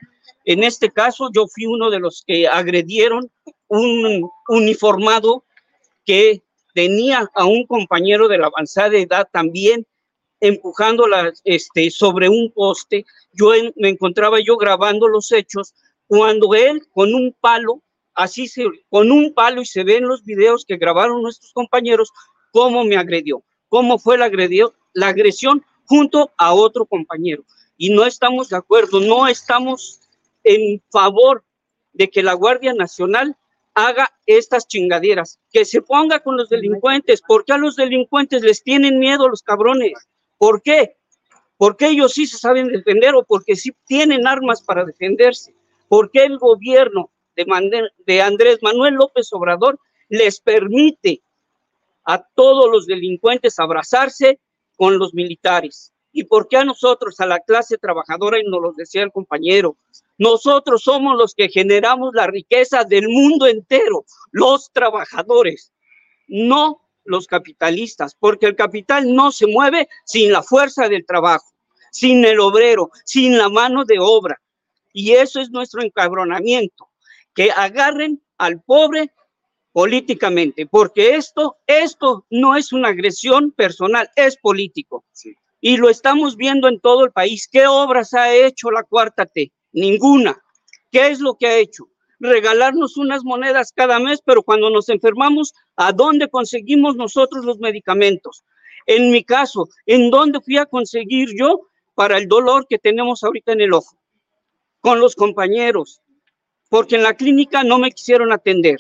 [0.45, 3.31] En este caso, yo fui uno de los que agredieron
[3.69, 5.45] un uniformado
[6.05, 6.43] que
[6.75, 9.87] tenía a un compañero de la avanzada edad también
[10.41, 13.05] empujándola este, sobre un poste.
[13.33, 15.75] Yo me encontraba yo grabando los hechos
[16.07, 17.83] cuando él con un palo,
[18.15, 22.11] así se, con un palo y se ven los videos que grabaron nuestros compañeros,
[22.51, 27.45] cómo me agredió, cómo fue la, agredió, la agresión junto a otro compañero.
[27.77, 30.01] Y no estamos de acuerdo, no estamos
[30.45, 31.45] en favor
[31.93, 33.37] de que la Guardia Nacional
[33.75, 38.99] haga estas chingaderas, que se ponga con los delincuentes, porque a los delincuentes les tienen
[38.99, 39.93] miedo los cabrones.
[40.39, 40.97] ¿Por qué?
[41.57, 45.55] Porque ellos sí se saben defender o porque sí tienen armas para defenderse.
[45.89, 47.45] Porque el gobierno de,
[48.07, 51.21] de Andrés Manuel López Obrador les permite
[52.05, 54.41] a todos los delincuentes abrazarse
[54.77, 55.93] con los militares.
[56.13, 59.77] ¿Y por qué a nosotros, a la clase trabajadora, y nos lo decía el compañero,
[60.17, 65.73] nosotros somos los que generamos la riqueza del mundo entero, los trabajadores,
[66.27, 71.53] no los capitalistas, porque el capital no se mueve sin la fuerza del trabajo,
[71.91, 74.41] sin el obrero, sin la mano de obra.
[74.93, 76.89] Y eso es nuestro encabronamiento,
[77.35, 79.13] que agarren al pobre
[79.73, 85.05] políticamente, porque esto, esto no es una agresión personal, es político.
[85.61, 87.49] Y lo estamos viendo en todo el país.
[87.51, 89.53] ¿Qué obras ha hecho la cuarta T?
[89.73, 90.43] Ninguna.
[90.91, 91.89] ¿Qué es lo que ha hecho?
[92.21, 98.45] Regalarnos unas monedas cada mes, pero cuando nos enfermamos, ¿a dónde conseguimos nosotros los medicamentos?
[98.85, 101.61] En mi caso, ¿en dónde fui a conseguir yo
[101.95, 103.97] para el dolor que tenemos ahorita en el ojo?
[104.81, 106.03] Con los compañeros,
[106.69, 108.79] porque en la clínica no me quisieron atender,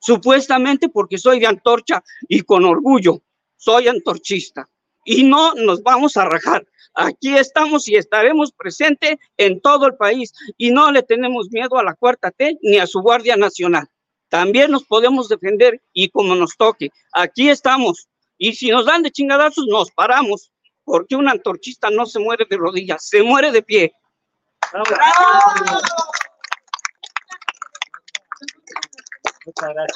[0.00, 3.22] supuestamente porque soy de antorcha y con orgullo,
[3.56, 4.68] soy antorchista
[5.04, 6.66] y no nos vamos a rajar.
[6.92, 11.84] Aquí estamos y estaremos presentes en todo el país y no le tenemos miedo a
[11.84, 13.88] la cuarta T ni a su Guardia Nacional.
[14.28, 16.90] También nos podemos defender y como nos toque.
[17.12, 18.08] Aquí estamos.
[18.36, 20.50] Y si nos dan de chingadazos, nos paramos.
[20.84, 23.92] Porque un antorchista no se muere de rodillas, se muere de pie.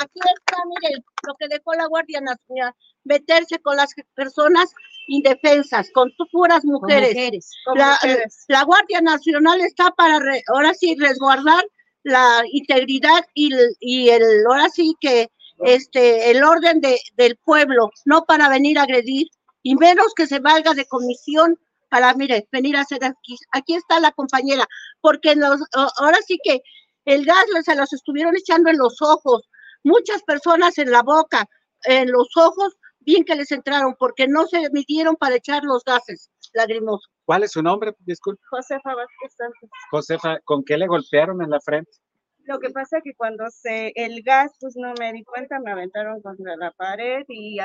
[0.01, 4.73] Aquí está, mire, lo que dejó la Guardia Nacional, meterse con las personas
[5.09, 7.51] indefensas, con puras mujeres.
[7.75, 7.99] la,
[8.49, 11.65] la, Guardia Nacional está para, ahora sí, resguardar
[12.05, 15.31] la integridad y, y, el, ahora sí que
[15.65, 19.29] este, el orden de, del pueblo, no para venir a agredir,
[19.63, 21.57] y menos que se valga de comisión
[21.89, 23.37] para, mire, venir a hacer aquí.
[23.53, 24.67] Aquí está la compañera,
[25.01, 25.61] porque los,
[25.99, 26.61] ahora sí que
[27.05, 29.43] el gas se los estuvieron echando en los ojos,
[29.85, 31.47] muchas personas en la boca,
[31.85, 36.31] en los ojos, bien que les entraron, porque no se midieron para echar los gases
[36.55, 37.12] lagrimosos.
[37.25, 37.95] ¿Cuál es su nombre?
[38.01, 38.43] Disculpe.
[38.51, 39.71] Josefa Vázquez Santos.
[39.91, 41.91] Josefa, ¿con qué le golpearon en la frente?
[42.45, 45.71] Lo que pasa es que cuando se el gas, pues no me di cuenta, me
[45.71, 47.59] aventaron contra la pared y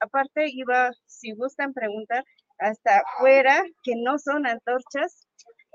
[0.00, 2.24] aparte iba, si gustan preguntar,
[2.58, 5.28] hasta afuera, que no son antorchas,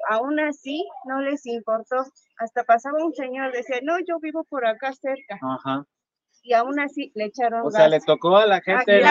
[0.10, 2.04] aún así no les importó.
[2.38, 5.40] Hasta pasaba un señor, decía, no, yo vivo por acá cerca.
[5.42, 5.86] Ajá
[6.50, 9.02] y aún así le echaron O sea, le tocó a la gente, de,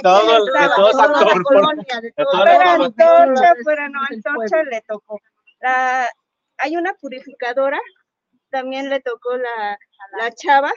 [0.00, 5.20] todo, de todos toda la colonia, de todo fuera antorcha, fuera no antorcha, le tocó.
[5.60, 6.08] La,
[6.58, 7.80] hay una purificadora,
[8.50, 9.76] también le tocó la,
[10.20, 10.72] la chava,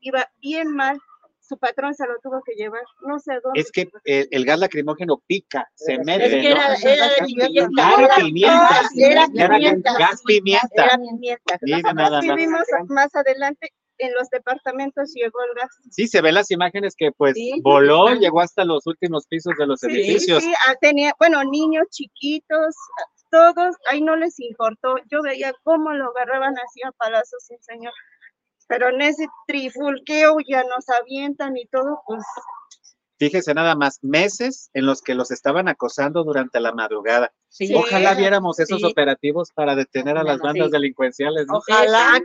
[0.00, 0.98] iba bien mal,
[1.38, 3.60] su patrón se lo tuvo que llevar, no sé dónde.
[3.60, 6.26] Es que el, el gas lacrimógeno pica, se mete.
[6.26, 7.92] Es que era, era de pimienta.
[8.00, 8.80] Era pimienta.
[8.96, 9.92] Era pimienta.
[9.96, 10.68] Gas pimienta.
[10.72, 11.58] Era pimienta.
[11.94, 15.70] Nosotros vivimos más adelante en los departamentos llegó el gas.
[15.90, 19.80] Sí, se ven las imágenes que pues voló, llegó hasta los últimos pisos de los
[19.80, 20.42] sí, edificios.
[20.42, 22.74] Sí, ah, tenía, bueno, niños chiquitos,
[23.30, 24.96] todos, ahí no les importó.
[25.10, 27.92] Yo veía cómo lo agarraban así a palazos, sí, señor.
[28.68, 32.22] Pero en ese trifulqueo ya nos avientan y todo, pues
[33.22, 37.32] Fíjese nada más, meses en los que los estaban acosando durante la madrugada.
[37.72, 41.46] Ojalá viéramos esos operativos para detener a las bandas delincuenciales.
[41.48, 42.20] Ojalá,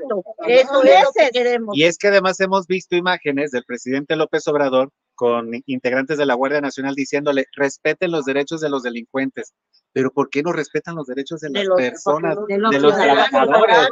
[0.47, 1.77] eso es lo que queremos.
[1.77, 6.33] Y es que además hemos visto imágenes del presidente López Obrador con integrantes de la
[6.33, 9.53] Guardia Nacional diciéndole, respeten los derechos de los delincuentes.
[9.93, 13.89] Pero ¿por qué no respetan los derechos de, las personas, de los, trabajadores?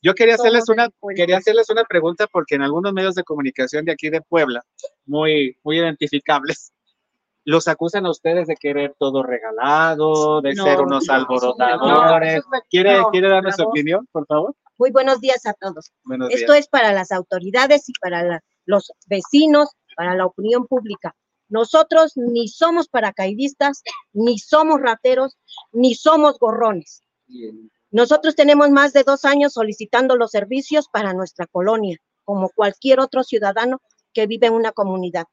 [0.00, 3.92] Yo quería hacerles una, quería hacerles una pregunta porque en algunos medios de comunicación de
[3.92, 4.62] aquí de Puebla,
[5.04, 6.72] muy, muy identificables,
[7.44, 12.42] los acusan a ustedes de querer todo regalado, de ser unos alborotadores.
[12.68, 14.54] ¿Quiere, ¿Quiere darme su opinión, por favor?
[14.78, 15.92] Muy buenos días a todos.
[16.30, 21.14] Esto es para las autoridades y para los vecinos, para la opinión pública.
[21.48, 23.82] Nosotros ni somos paracaidistas,
[24.12, 25.36] ni somos rateros,
[25.72, 27.02] ni somos gorrones.
[27.90, 33.22] Nosotros tenemos más de dos años solicitando los servicios para nuestra colonia, como cualquier otro
[33.22, 33.80] ciudadano
[34.12, 35.26] que vive en una comunidad.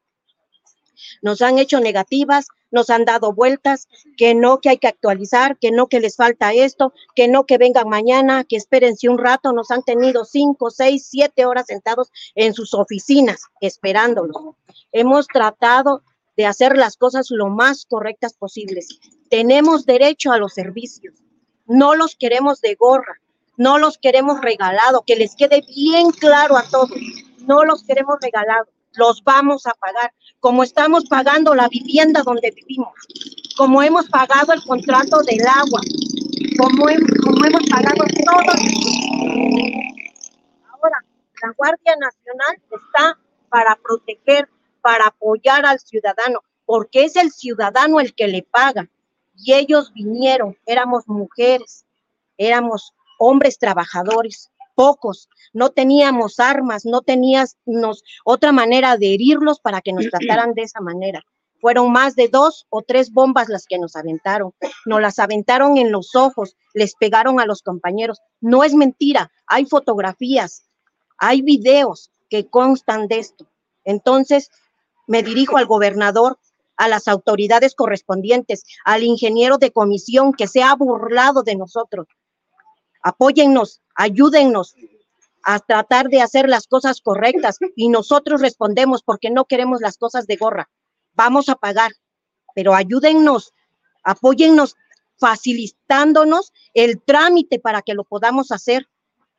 [1.22, 5.72] Nos han hecho negativas, nos han dado vueltas, que no, que hay que actualizar, que
[5.72, 9.54] no, que les falta esto, que no, que vengan mañana, que espérense un rato.
[9.54, 14.56] Nos han tenido cinco, seis, siete horas sentados en sus oficinas esperándolos.
[14.92, 16.04] Hemos tratado
[16.36, 19.00] de hacer las cosas lo más correctas posibles.
[19.30, 21.16] Tenemos derecho a los servicios.
[21.66, 23.22] No los queremos de gorra,
[23.56, 26.92] no los queremos regalados, que les quede bien claro a todos.
[27.40, 32.92] No los queremos regalados, los vamos a pagar, como estamos pagando la vivienda donde vivimos,
[33.56, 35.80] como hemos pagado el contrato del agua,
[36.58, 36.84] como,
[37.24, 38.52] como hemos pagado todo.
[40.70, 40.98] Ahora,
[41.42, 44.50] la Guardia Nacional está para proteger,
[44.82, 46.42] para apoyar al ciudadano.
[46.66, 48.90] porque es el ciudadano el que le paga.
[49.38, 51.86] Y ellos vinieron, éramos mujeres,
[52.38, 59.94] éramos hombres trabajadores, pocos, no teníamos armas, no teníamos otra manera de herirlos para que
[59.94, 61.24] nos trataran de esa manera.
[61.62, 64.54] Fueron más de dos o tres bombas las que nos aventaron.
[64.86, 68.20] Nos las aventaron en los ojos, les pegaron a los compañeros.
[68.42, 70.66] No es mentira, hay fotografías,
[71.18, 73.48] hay videos que constan de esto.
[73.86, 74.50] Entonces,
[75.08, 76.38] me dirijo al gobernador,
[76.76, 82.08] a las autoridades correspondientes, al ingeniero de comisión que se ha burlado de nosotros.
[83.04, 84.76] Apóyennos, ayúdennos
[85.44, 90.26] a tratar de hacer las cosas correctas y nosotros respondemos porque no queremos las cosas
[90.26, 90.70] de gorra.
[91.14, 91.92] Vamos a pagar,
[92.56, 93.54] pero ayúdennos,
[94.04, 94.78] apóyennos
[95.18, 98.88] facilitándonos el trámite para que lo podamos hacer.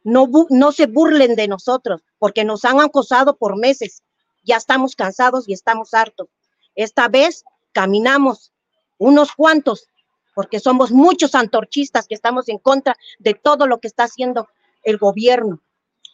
[0.03, 4.03] No, no se burlen de nosotros porque nos han acosado por meses.
[4.43, 6.29] Ya estamos cansados y estamos hartos.
[6.75, 8.53] Esta vez caminamos
[8.99, 9.89] unos cuantos
[10.35, 14.49] porque somos muchos antorchistas que estamos en contra de todo lo que está haciendo
[14.83, 15.63] el gobierno,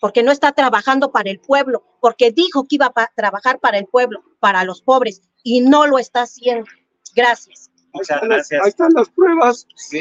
[0.00, 3.86] porque no está trabajando para el pueblo, porque dijo que iba a trabajar para el
[3.86, 6.66] pueblo, para los pobres, y no lo está haciendo.
[7.14, 7.70] Gracias.
[7.92, 8.62] Muchas gracias.
[8.62, 9.66] Ahí están las pruebas.
[9.74, 10.00] Sí.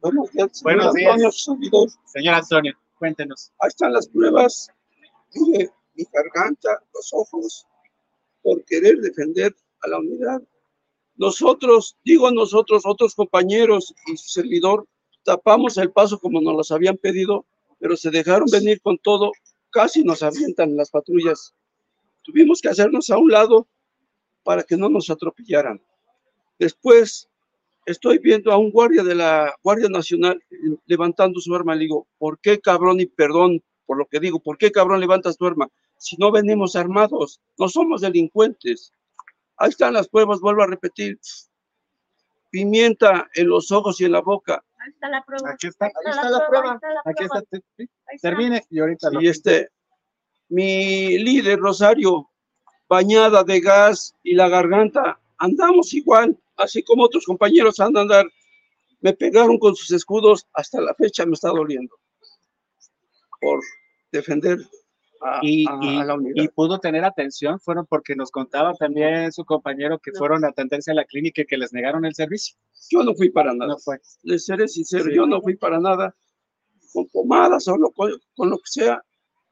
[0.00, 0.62] Buenos días.
[0.62, 1.46] Buenos días.
[2.06, 3.52] Señor Antonio, cuéntenos.
[3.60, 4.68] Ahí están las pruebas.
[5.34, 7.66] Mire, mi garganta, los ojos,
[8.42, 10.42] por querer defender a la unidad
[11.22, 14.88] nosotros, digo nosotros, otros compañeros y su servidor,
[15.22, 17.46] tapamos el paso como nos los habían pedido,
[17.78, 19.30] pero se dejaron venir con todo,
[19.70, 21.54] casi nos avientan las patrullas.
[22.22, 23.68] Tuvimos que hacernos a un lado
[24.42, 25.80] para que no nos atropellaran.
[26.58, 27.28] Después
[27.86, 30.42] estoy viendo a un guardia de la Guardia Nacional
[30.86, 31.76] levantando su arma.
[31.76, 34.40] Le digo, ¿por qué cabrón y perdón por lo que digo?
[34.40, 35.68] ¿Por qué cabrón levantas tu arma?
[35.98, 38.92] Si no venimos armados, no somos delincuentes.
[39.56, 41.18] Ahí están las pruebas, vuelvo a repetir.
[42.50, 44.62] Pimienta en los ojos y en la boca.
[44.78, 45.50] Ahí está la prueba.
[45.52, 46.80] Aquí está, Ahí está la prueba.
[47.04, 47.42] Aquí está.
[48.20, 49.70] Termine y ahorita lo- Y este,
[50.48, 52.28] mi líder Rosario,
[52.88, 58.32] bañada de gas y la garganta, andamos igual, así como otros compañeros andan a andar.
[59.00, 61.96] Me pegaron con sus escudos, hasta la fecha me está doliendo.
[63.40, 63.60] Por
[64.12, 64.58] defender
[65.24, 66.34] a, y, a- y- a la unidad.
[66.42, 70.90] y pudo tener atención, fueron porque nos contaba también su compañero que fueron a atenderse
[70.90, 72.56] a la clínica y que les negaron el servicio.
[72.90, 73.72] Yo no fui para nada.
[73.72, 73.98] No fue.
[74.22, 75.14] Les seré sincero, Sí.
[75.14, 76.14] yo no fui para nada.
[76.92, 79.02] Con pomadas o lo- con, con lo que sea,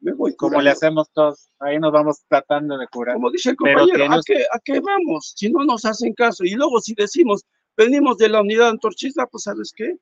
[0.01, 0.65] me voy Como curando.
[0.65, 3.15] le hacemos todos, ahí nos vamos tratando de curar.
[3.15, 5.33] Como dice el Pero compañero, que ¿a nos- qué, ¿a qué vamos?
[5.37, 6.45] Si no nos hacen caso.
[6.45, 7.45] Y luego si decimos,
[7.77, 9.97] venimos de la unidad antorchista, pues ¿sabes qué?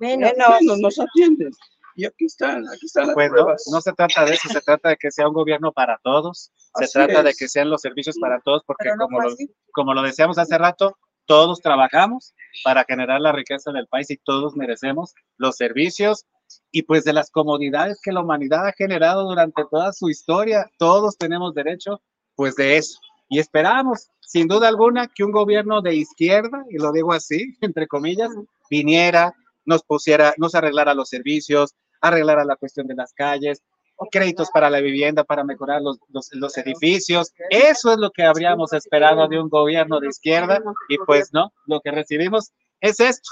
[0.00, 0.32] Menos.
[0.48, 1.50] Bueno, nos atienden.
[1.94, 3.64] Y aquí están, aquí están las Pues no, pruebas.
[3.70, 6.84] no se trata de eso, se trata de que sea un gobierno para todos, se
[6.84, 9.34] Así trata de que sean los servicios para todos, porque no como, lo,
[9.72, 14.56] como lo decíamos hace rato, todos trabajamos para generar la riqueza del país y todos
[14.56, 16.26] merecemos los servicios
[16.70, 21.16] y pues de las comodidades que la humanidad ha generado durante toda su historia, todos
[21.16, 22.02] tenemos derecho
[22.34, 22.98] pues de eso.
[23.28, 27.86] Y esperamos, sin duda alguna, que un gobierno de izquierda, y lo digo así, entre
[27.86, 28.30] comillas,
[28.70, 33.62] viniera, nos pusiera, nos arreglara los servicios, arreglara la cuestión de las calles,
[34.10, 37.32] créditos para la vivienda, para mejorar los, los, los edificios.
[37.50, 41.80] Eso es lo que habríamos esperado de un gobierno de izquierda y pues no, lo
[41.80, 43.30] que recibimos es esto.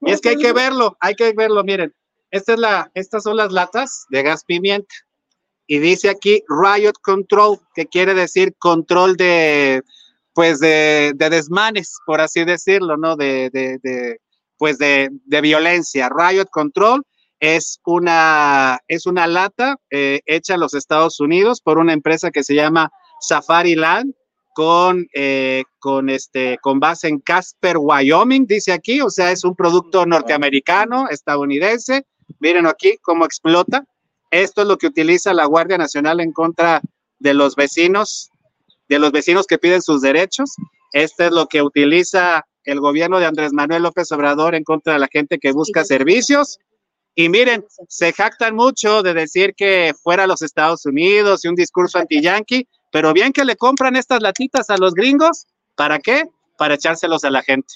[0.00, 1.94] Y es que hay que verlo, hay que verlo, miren,
[2.30, 4.94] esta es la, estas son las latas de gas pimienta
[5.66, 9.82] y dice aquí riot control, que quiere decir control de,
[10.34, 13.16] pues de, de desmanes, por así decirlo, ¿no?
[13.16, 14.20] De, de, de
[14.56, 16.08] pues de, de violencia.
[16.08, 17.02] Riot control
[17.40, 22.42] es una, es una lata eh, hecha en los Estados Unidos por una empresa que
[22.42, 24.14] se llama Safari Land
[24.54, 29.54] con, eh, con, este, con base en Casper, Wyoming, dice aquí, o sea, es un
[29.54, 32.04] producto norteamericano, estadounidense.
[32.40, 33.84] Miren aquí cómo explota.
[34.32, 36.82] Esto es lo que utiliza la Guardia Nacional en contra
[37.20, 38.30] de los vecinos,
[38.88, 40.56] de los vecinos que piden sus derechos.
[40.92, 44.98] Este es lo que utiliza el gobierno de Andrés Manuel López Obrador en contra de
[44.98, 46.58] la gente que busca servicios.
[47.18, 51.56] Y miren, se jactan mucho de decir que fuera a los Estados Unidos y un
[51.56, 56.26] discurso anti-yankee, pero bien que le compran estas latitas a los gringos, ¿para qué?
[56.56, 57.74] Para echárselos a la gente.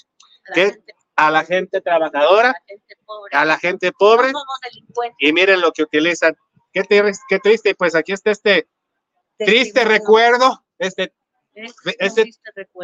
[0.53, 0.77] ¿Qué?
[1.17, 2.55] A la gente trabajadora,
[3.33, 4.31] a la gente pobre.
[5.19, 6.37] Y miren lo que utilizan.
[6.71, 6.85] Qué,
[7.27, 8.69] qué triste, pues aquí está este
[9.37, 11.11] triste recuerdo, este,
[11.55, 12.31] este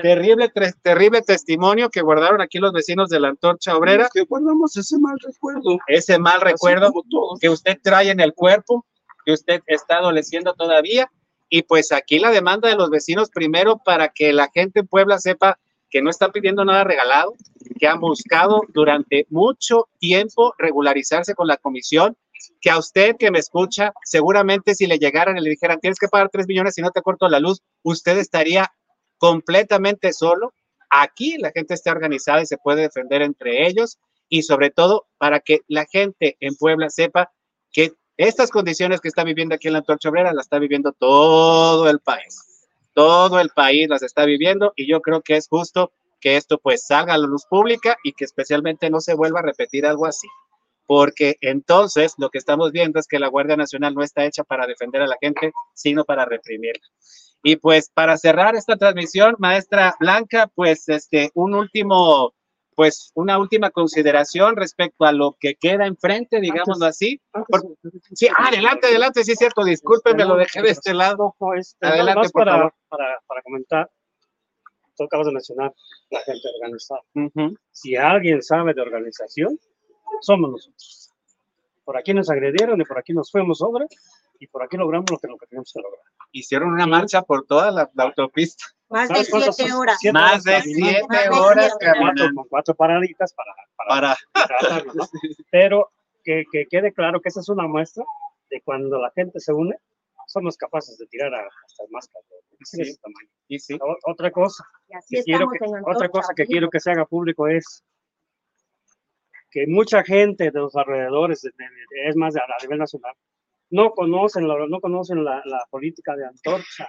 [0.02, 0.52] terrible,
[0.82, 4.10] terrible testimonio que guardaron aquí los vecinos de la antorcha obrera.
[4.14, 5.78] Que guardamos ese mal recuerdo.
[5.88, 6.92] Ese mal recuerdo
[7.40, 8.86] que usted trae en el cuerpo,
[9.26, 11.12] que usted está adoleciendo todavía
[11.50, 15.18] Y pues aquí la demanda de los vecinos primero para que la gente en Puebla
[15.18, 15.58] sepa
[15.90, 17.34] que no están pidiendo nada regalado,
[17.80, 22.16] que han buscado durante mucho tiempo regularizarse con la comisión,
[22.62, 26.08] que a usted que me escucha, seguramente si le llegaran y le dijeran, tienes que
[26.08, 28.72] pagar tres millones si no te corto la luz, usted estaría
[29.18, 30.54] completamente solo.
[30.90, 35.40] Aquí la gente está organizada y se puede defender entre ellos y sobre todo para
[35.40, 37.32] que la gente en Puebla sepa
[37.72, 41.90] que estas condiciones que está viviendo aquí en la Antorcha Obrera las está viviendo todo
[41.90, 42.68] el país.
[42.94, 46.86] Todo el país las está viviendo y yo creo que es justo que esto pues
[46.86, 50.28] salga a la luz pública y que especialmente no se vuelva a repetir algo así.
[50.90, 54.66] Porque entonces lo que estamos viendo es que la Guardia Nacional no está hecha para
[54.66, 56.82] defender a la gente, sino para reprimirla.
[57.44, 62.34] Y pues para cerrar esta transmisión, maestra Blanca, pues este, un último,
[62.74, 67.22] pues una última consideración respecto a lo que queda enfrente, digámoslo así.
[68.16, 71.36] sí, adelante, adelante, sí es cierto, discúlpeme, lo dejé de este lado.
[71.56, 72.74] Este, adelante, por para, favor.
[72.90, 73.92] Para, para comentar,
[74.98, 75.72] tú acabas de mencionar
[76.10, 77.02] la gente organizada.
[77.70, 79.60] Si alguien sabe de organización,
[80.22, 81.12] somos nosotros.
[81.84, 83.88] Por aquí nos agredieron y por aquí nos fuimos sobre
[84.40, 86.04] y por aquí logramos lo que, lo que teníamos que lograr.
[86.32, 88.66] Hicieron una marcha por toda la, autopista.
[88.90, 89.98] Más de siete horas.
[90.14, 92.30] Más de siete horas caminando.
[92.36, 94.18] Con cuatro paraditas para, para,
[94.94, 95.08] ¿no?
[95.52, 95.90] Pero
[96.24, 98.04] que, que, quede claro que esa es una muestra
[98.50, 99.76] de cuando la gente se une,
[100.28, 102.10] somos capaces de tirar hasta el más
[102.64, 102.98] sí.
[102.98, 103.30] tamaño.
[103.48, 103.78] Y sí.
[104.06, 104.64] otra cosa,
[105.10, 107.84] que quiero que, otra cosa que quiero que se haga público es
[109.52, 111.44] que mucha gente de los alrededores,
[112.06, 113.14] es más a nivel nacional,
[113.72, 116.88] no conocen, la, no conocen la, la, política de Antorcha.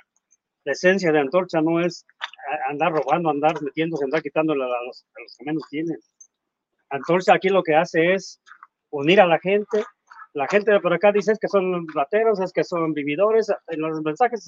[0.64, 2.06] La esencia de Antorcha no es
[2.68, 5.98] andar robando, andar metiéndose, andar quitándole a los, a los que menos tienen.
[6.90, 8.40] Antorcha aquí lo que hace es
[8.90, 9.84] unir a la gente.
[10.32, 13.52] La gente de por acá dice que son rateros, es que son vividores.
[13.68, 14.44] En los mensajes,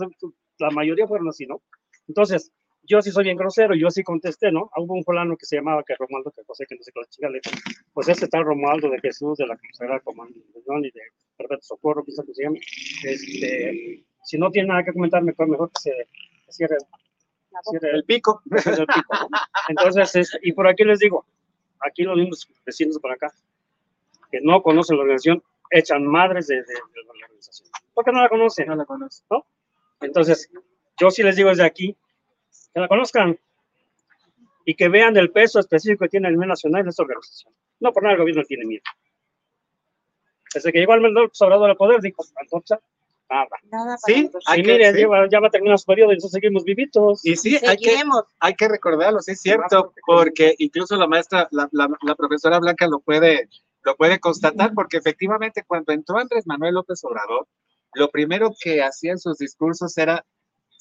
[0.58, 1.62] la mayoría fueron así, ¿no?
[2.08, 2.50] Entonces,
[2.84, 4.70] yo sí soy bien grosero, yo sí contesté, ¿no?
[4.76, 7.40] Hubo un fulano que se llamaba que Romualdo, que José, que no sé qué, le
[7.92, 11.00] pues ese tal Romualdo de Jesús, de la Cruzada Comando y de
[11.36, 12.56] Perpetuo Socorro, pienso que se llama.
[13.04, 15.92] Este, si no tiene nada que comentar, mejor, mejor que se
[16.48, 16.76] cierre,
[17.92, 18.42] el pico.
[19.68, 21.24] Entonces, y por aquí les digo,
[21.80, 23.32] aquí los mismos vecinos por acá,
[24.30, 26.74] que no conocen la organización, echan madres de, de,
[27.04, 27.68] la organización.
[27.94, 28.66] Porque no la conocen.
[28.66, 29.26] No la conocen.
[29.30, 29.46] ¿no?
[30.00, 30.50] Entonces,
[30.98, 31.96] yo sí les digo desde aquí,
[32.72, 33.38] que la conozcan
[34.64, 37.52] y que vean el peso específico que tiene el nivel nacional en esta organización.
[37.80, 38.82] No por nada el gobierno tiene miedo.
[40.54, 42.78] Desde que llegó al Obrador al poder, dijo, antorcha,
[43.28, 43.48] nada.
[43.70, 44.94] nada sí, y miren,
[45.30, 47.24] ya va a terminar su periodo y nosotros seguimos vivitos.
[47.24, 48.02] Y sí, hay que,
[48.38, 52.86] hay que, recordarlo, sí es cierto, porque incluso la maestra, la, la, la, profesora Blanca
[52.86, 53.48] lo puede,
[53.82, 57.48] lo puede constatar, porque efectivamente cuando entró Andrés Manuel López Obrador,
[57.94, 60.24] lo primero que hacía en sus discursos era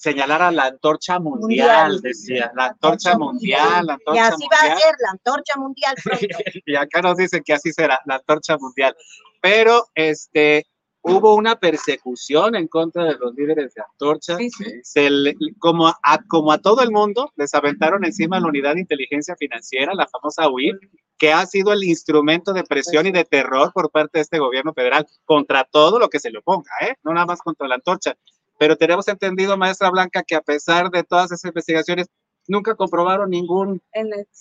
[0.02, 4.78] señalar a la antorcha mundial, decía, la antorcha mundial, la antorcha Y así va a
[4.78, 5.96] ser la antorcha mundial.
[6.66, 8.96] y acá nos dicen que así será, la antorcha mundial.
[9.42, 10.66] Pero este,
[11.04, 14.38] hubo una persecución en contra de los líderes de antorcha.
[14.82, 19.36] Se como, a, como a todo el mundo, les aventaron encima la unidad de inteligencia
[19.36, 20.78] financiera, la famosa UIF,
[21.20, 24.74] que ha sido el instrumento de presión y de terror por parte de este gobierno
[24.74, 26.96] federal contra todo lo que se le oponga, ¿eh?
[27.04, 28.16] no nada más contra la antorcha
[28.62, 32.06] pero tenemos entendido, maestra Blanca, que a pesar de todas esas investigaciones,
[32.48, 33.82] nunca comprobaron ningún,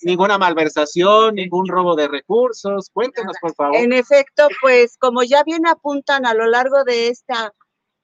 [0.03, 2.91] ninguna malversación, ningún robo de recursos.
[2.93, 3.77] Cuéntenos, por favor.
[3.77, 7.55] En efecto, pues como ya bien apuntan a lo largo de esta,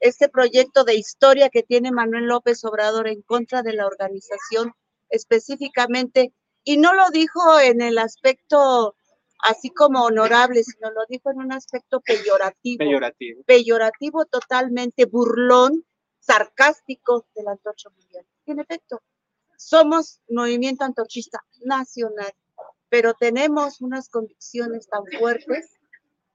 [0.00, 4.72] este proyecto de historia que tiene Manuel López Obrador en contra de la organización
[5.10, 6.32] específicamente,
[6.64, 8.96] y no lo dijo en el aspecto
[9.40, 12.78] así como honorable, sino lo dijo en un aspecto peyorativo.
[12.78, 13.42] Peyorativo.
[13.44, 15.84] Peyorativo totalmente burlón
[16.26, 18.26] sarcástico de la antorcha mundial.
[18.46, 19.02] en efecto,
[19.56, 22.32] somos movimiento antorchista nacional,
[22.88, 25.78] pero tenemos unas convicciones tan fuertes,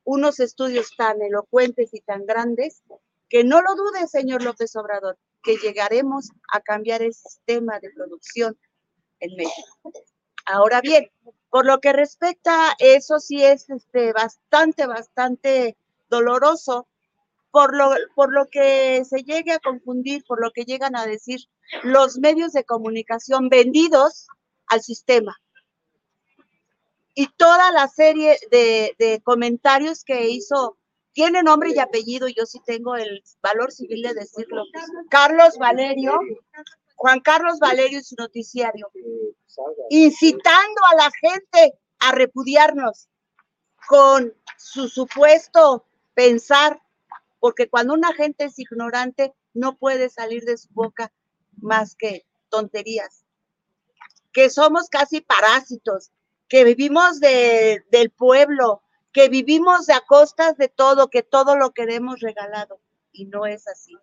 [0.03, 2.83] unos estudios tan elocuentes y tan grandes,
[3.29, 8.57] que no lo dude, señor López Obrador, que llegaremos a cambiar el sistema de producción
[9.19, 9.91] en México.
[10.45, 11.11] Ahora bien,
[11.49, 15.77] por lo que respecta, eso sí es este, bastante, bastante
[16.09, 16.87] doloroso
[17.51, 21.41] por lo, por lo que se llegue a confundir, por lo que llegan a decir
[21.83, 24.27] los medios de comunicación vendidos
[24.67, 25.37] al sistema.
[27.13, 30.77] Y toda la serie de, comentarios que hizo,
[31.11, 34.63] tiene nombre y apellido, yo sí tengo el valor civil de decirlo.
[35.09, 36.19] Carlos Valerio,
[36.95, 38.89] Juan Carlos Valerio y su noticiario,
[39.89, 43.09] incitando a la gente a repudiarnos
[43.87, 46.81] con su supuesto pensar
[47.41, 51.11] porque cuando una gente es ignorante, no puede salir de su boca
[51.59, 53.25] más que tonterías.
[54.31, 56.11] Que somos casi parásitos,
[56.47, 62.19] que vivimos de, del pueblo, que vivimos a costas de todo, que todo lo queremos
[62.19, 62.79] regalado.
[63.11, 63.97] Y no es así.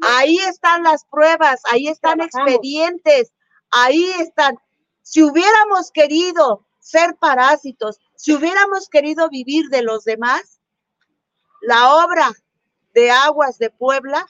[0.00, 3.34] Ahí están las pruebas, ahí están expedientes,
[3.70, 4.58] ahí están.
[5.02, 10.58] Si hubiéramos querido ser parásitos, si hubiéramos querido vivir de los demás,
[11.60, 12.32] la obra
[12.96, 14.26] de aguas de Puebla,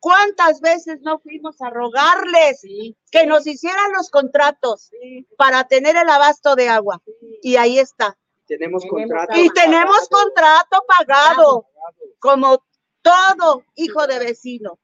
[0.00, 2.60] ¿cuántas veces no fuimos a rogarles
[3.12, 4.90] que nos hicieran los contratos
[5.38, 7.00] para tener el abasto de agua?
[7.42, 8.18] Y ahí está.
[8.46, 9.38] Tenemos contrato.
[9.38, 11.66] Y tenemos contrato pagado,
[12.18, 12.64] como
[13.02, 14.80] todo hijo de vecino.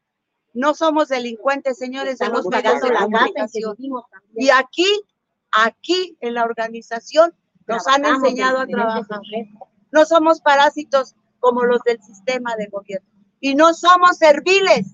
[0.55, 3.77] No somos delincuentes, señores, estamos pagando la comunicación.
[4.37, 4.87] Y aquí,
[5.51, 7.35] aquí en la organización
[7.67, 9.21] nos han enseñado a trabajar.
[9.91, 13.09] No somos parásitos como los del sistema de gobierno.
[13.41, 14.87] Y no somos serviles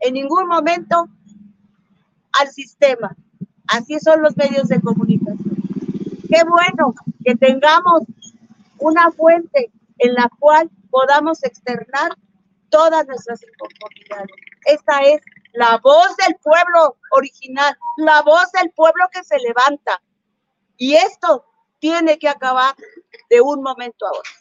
[0.00, 1.08] en ningún momento
[2.32, 3.16] al sistema.
[3.68, 5.56] Así son los medios de comunicación.
[6.28, 8.02] Qué bueno que tengamos
[8.78, 12.16] una fuente en la cual podamos externar
[12.68, 14.30] todas nuestras inconformidades.
[14.64, 15.20] Esta es
[15.52, 20.00] la voz del pueblo original, la voz del pueblo que se levanta.
[20.76, 21.44] Y esto
[21.78, 22.74] tiene que acabar
[23.28, 24.39] de un momento a otro.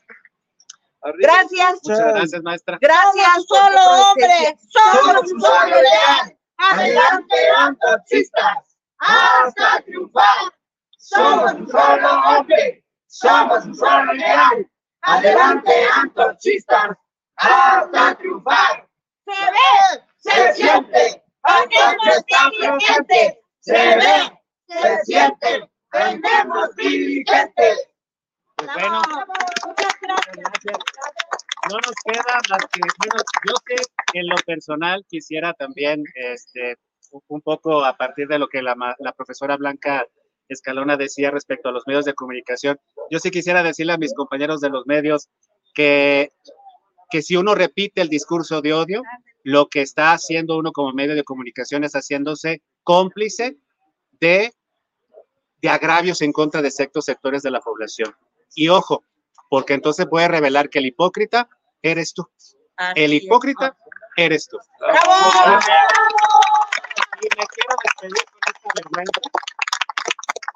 [1.19, 1.79] Gracias.
[1.83, 2.77] Muchas gracias, maestra.
[2.81, 4.57] Gracias, solo hombre.
[4.69, 6.37] Somos un solo leal.
[6.57, 8.77] Adelante, antorchistas.
[8.99, 10.53] Hasta triunfar.
[10.97, 12.83] Somos un solo hombre.
[13.07, 14.69] Somos un solo leal.
[15.01, 16.97] Adelante, antorchistas.
[17.37, 18.87] Hasta triunfar.
[19.25, 21.23] Se ve, se siente.
[21.43, 23.41] Aquí no está presente.
[23.61, 25.69] Se ve, se siente.
[25.91, 27.89] Tenemos dirigentes.
[28.55, 28.67] Pues
[31.69, 33.75] no nos queda más que, bueno, yo sé
[34.13, 36.77] en lo personal quisiera también, este,
[37.27, 40.05] un poco a partir de lo que la, la profesora Blanca
[40.47, 42.79] Escalona decía respecto a los medios de comunicación,
[43.11, 45.29] yo sí quisiera decirle a mis compañeros de los medios
[45.73, 46.31] que,
[47.09, 49.03] que si uno repite el discurso de odio,
[49.43, 53.57] lo que está haciendo uno como medio de comunicación es haciéndose cómplice
[54.19, 54.51] de,
[55.61, 58.13] de agravios en contra de ciertos sectores de la población.
[58.55, 59.03] Y ojo,
[59.49, 61.49] porque entonces puede revelar que el hipócrita
[61.81, 62.27] eres tú.
[62.95, 63.75] el hipócrita
[64.15, 64.57] eres tú.
[64.79, 65.59] ¡Bravo!
[67.21, 69.21] Y me quiero despedir con esta vergüenza,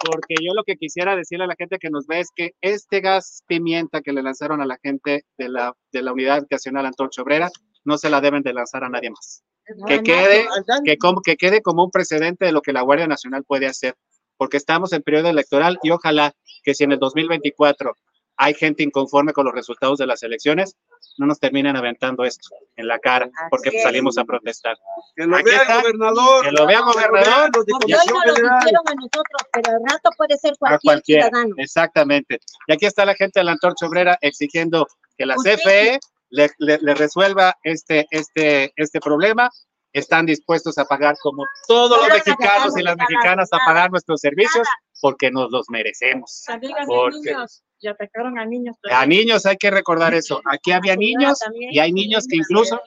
[0.05, 3.01] porque yo lo que quisiera decirle a la gente que nos ve es que este
[3.01, 7.21] gas pimienta que le lanzaron a la gente de la, de la Unidad Nacional Antorcha
[7.21, 7.49] Obrera,
[7.83, 9.43] no se la deben de lanzar a nadie más.
[9.87, 10.45] Que quede,
[10.85, 13.95] que, como, que quede como un precedente de lo que la Guardia Nacional puede hacer,
[14.37, 16.33] porque estamos en periodo electoral y ojalá
[16.63, 17.95] que si en el 2024
[18.37, 20.75] hay gente inconforme con los resultados de las elecciones,
[21.17, 24.75] no nos terminen aventando esto en la cara porque salimos a protestar.
[25.15, 26.45] Que lo vea el gobernador.
[26.45, 27.49] Que lo vea el gobernador.
[27.55, 27.79] Los no
[28.25, 31.55] lo dijeron a nosotros, pero al rato puede ser cualquier ciudadano.
[31.57, 32.39] Exactamente.
[32.67, 36.95] Y aquí está la gente de la Antorcha Obrera exigiendo que la CFE le, le,
[36.95, 39.49] resuelva este, este, este problema
[39.93, 44.67] están dispuestos a pagar como todos los mexicanos y las mexicanas a pagar nuestros servicios
[45.03, 46.45] porque nos los merecemos.
[46.87, 47.35] Porque
[47.81, 48.77] y atacaron a niños.
[48.89, 50.41] A niños hay que recordar eso.
[50.45, 51.39] Aquí había niños
[51.69, 52.79] y hay niños que incluso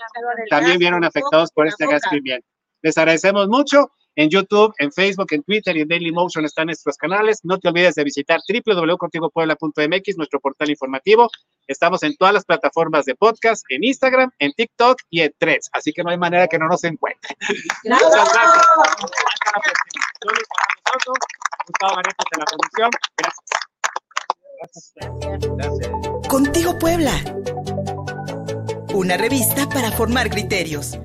[0.49, 2.49] también vieron afectados por este gas pimienta.
[2.81, 3.91] Les agradecemos mucho.
[4.19, 7.41] En YouTube, en Facebook, en Twitter y en Daily Motion están nuestros canales.
[7.43, 11.29] No te olvides de visitar www.contigopuebla.mx, nuestro portal informativo.
[11.67, 15.69] Estamos en todas las plataformas de podcast, en Instagram, en TikTok y en Threads.
[15.75, 17.37] Así que no hay manera que no nos encuentren.
[17.85, 18.67] Muchas gracias.
[21.67, 22.03] Gustavo de
[22.39, 22.91] la producción.
[26.29, 27.13] Contigo Puebla.
[28.95, 30.99] Una revista para formar criterios.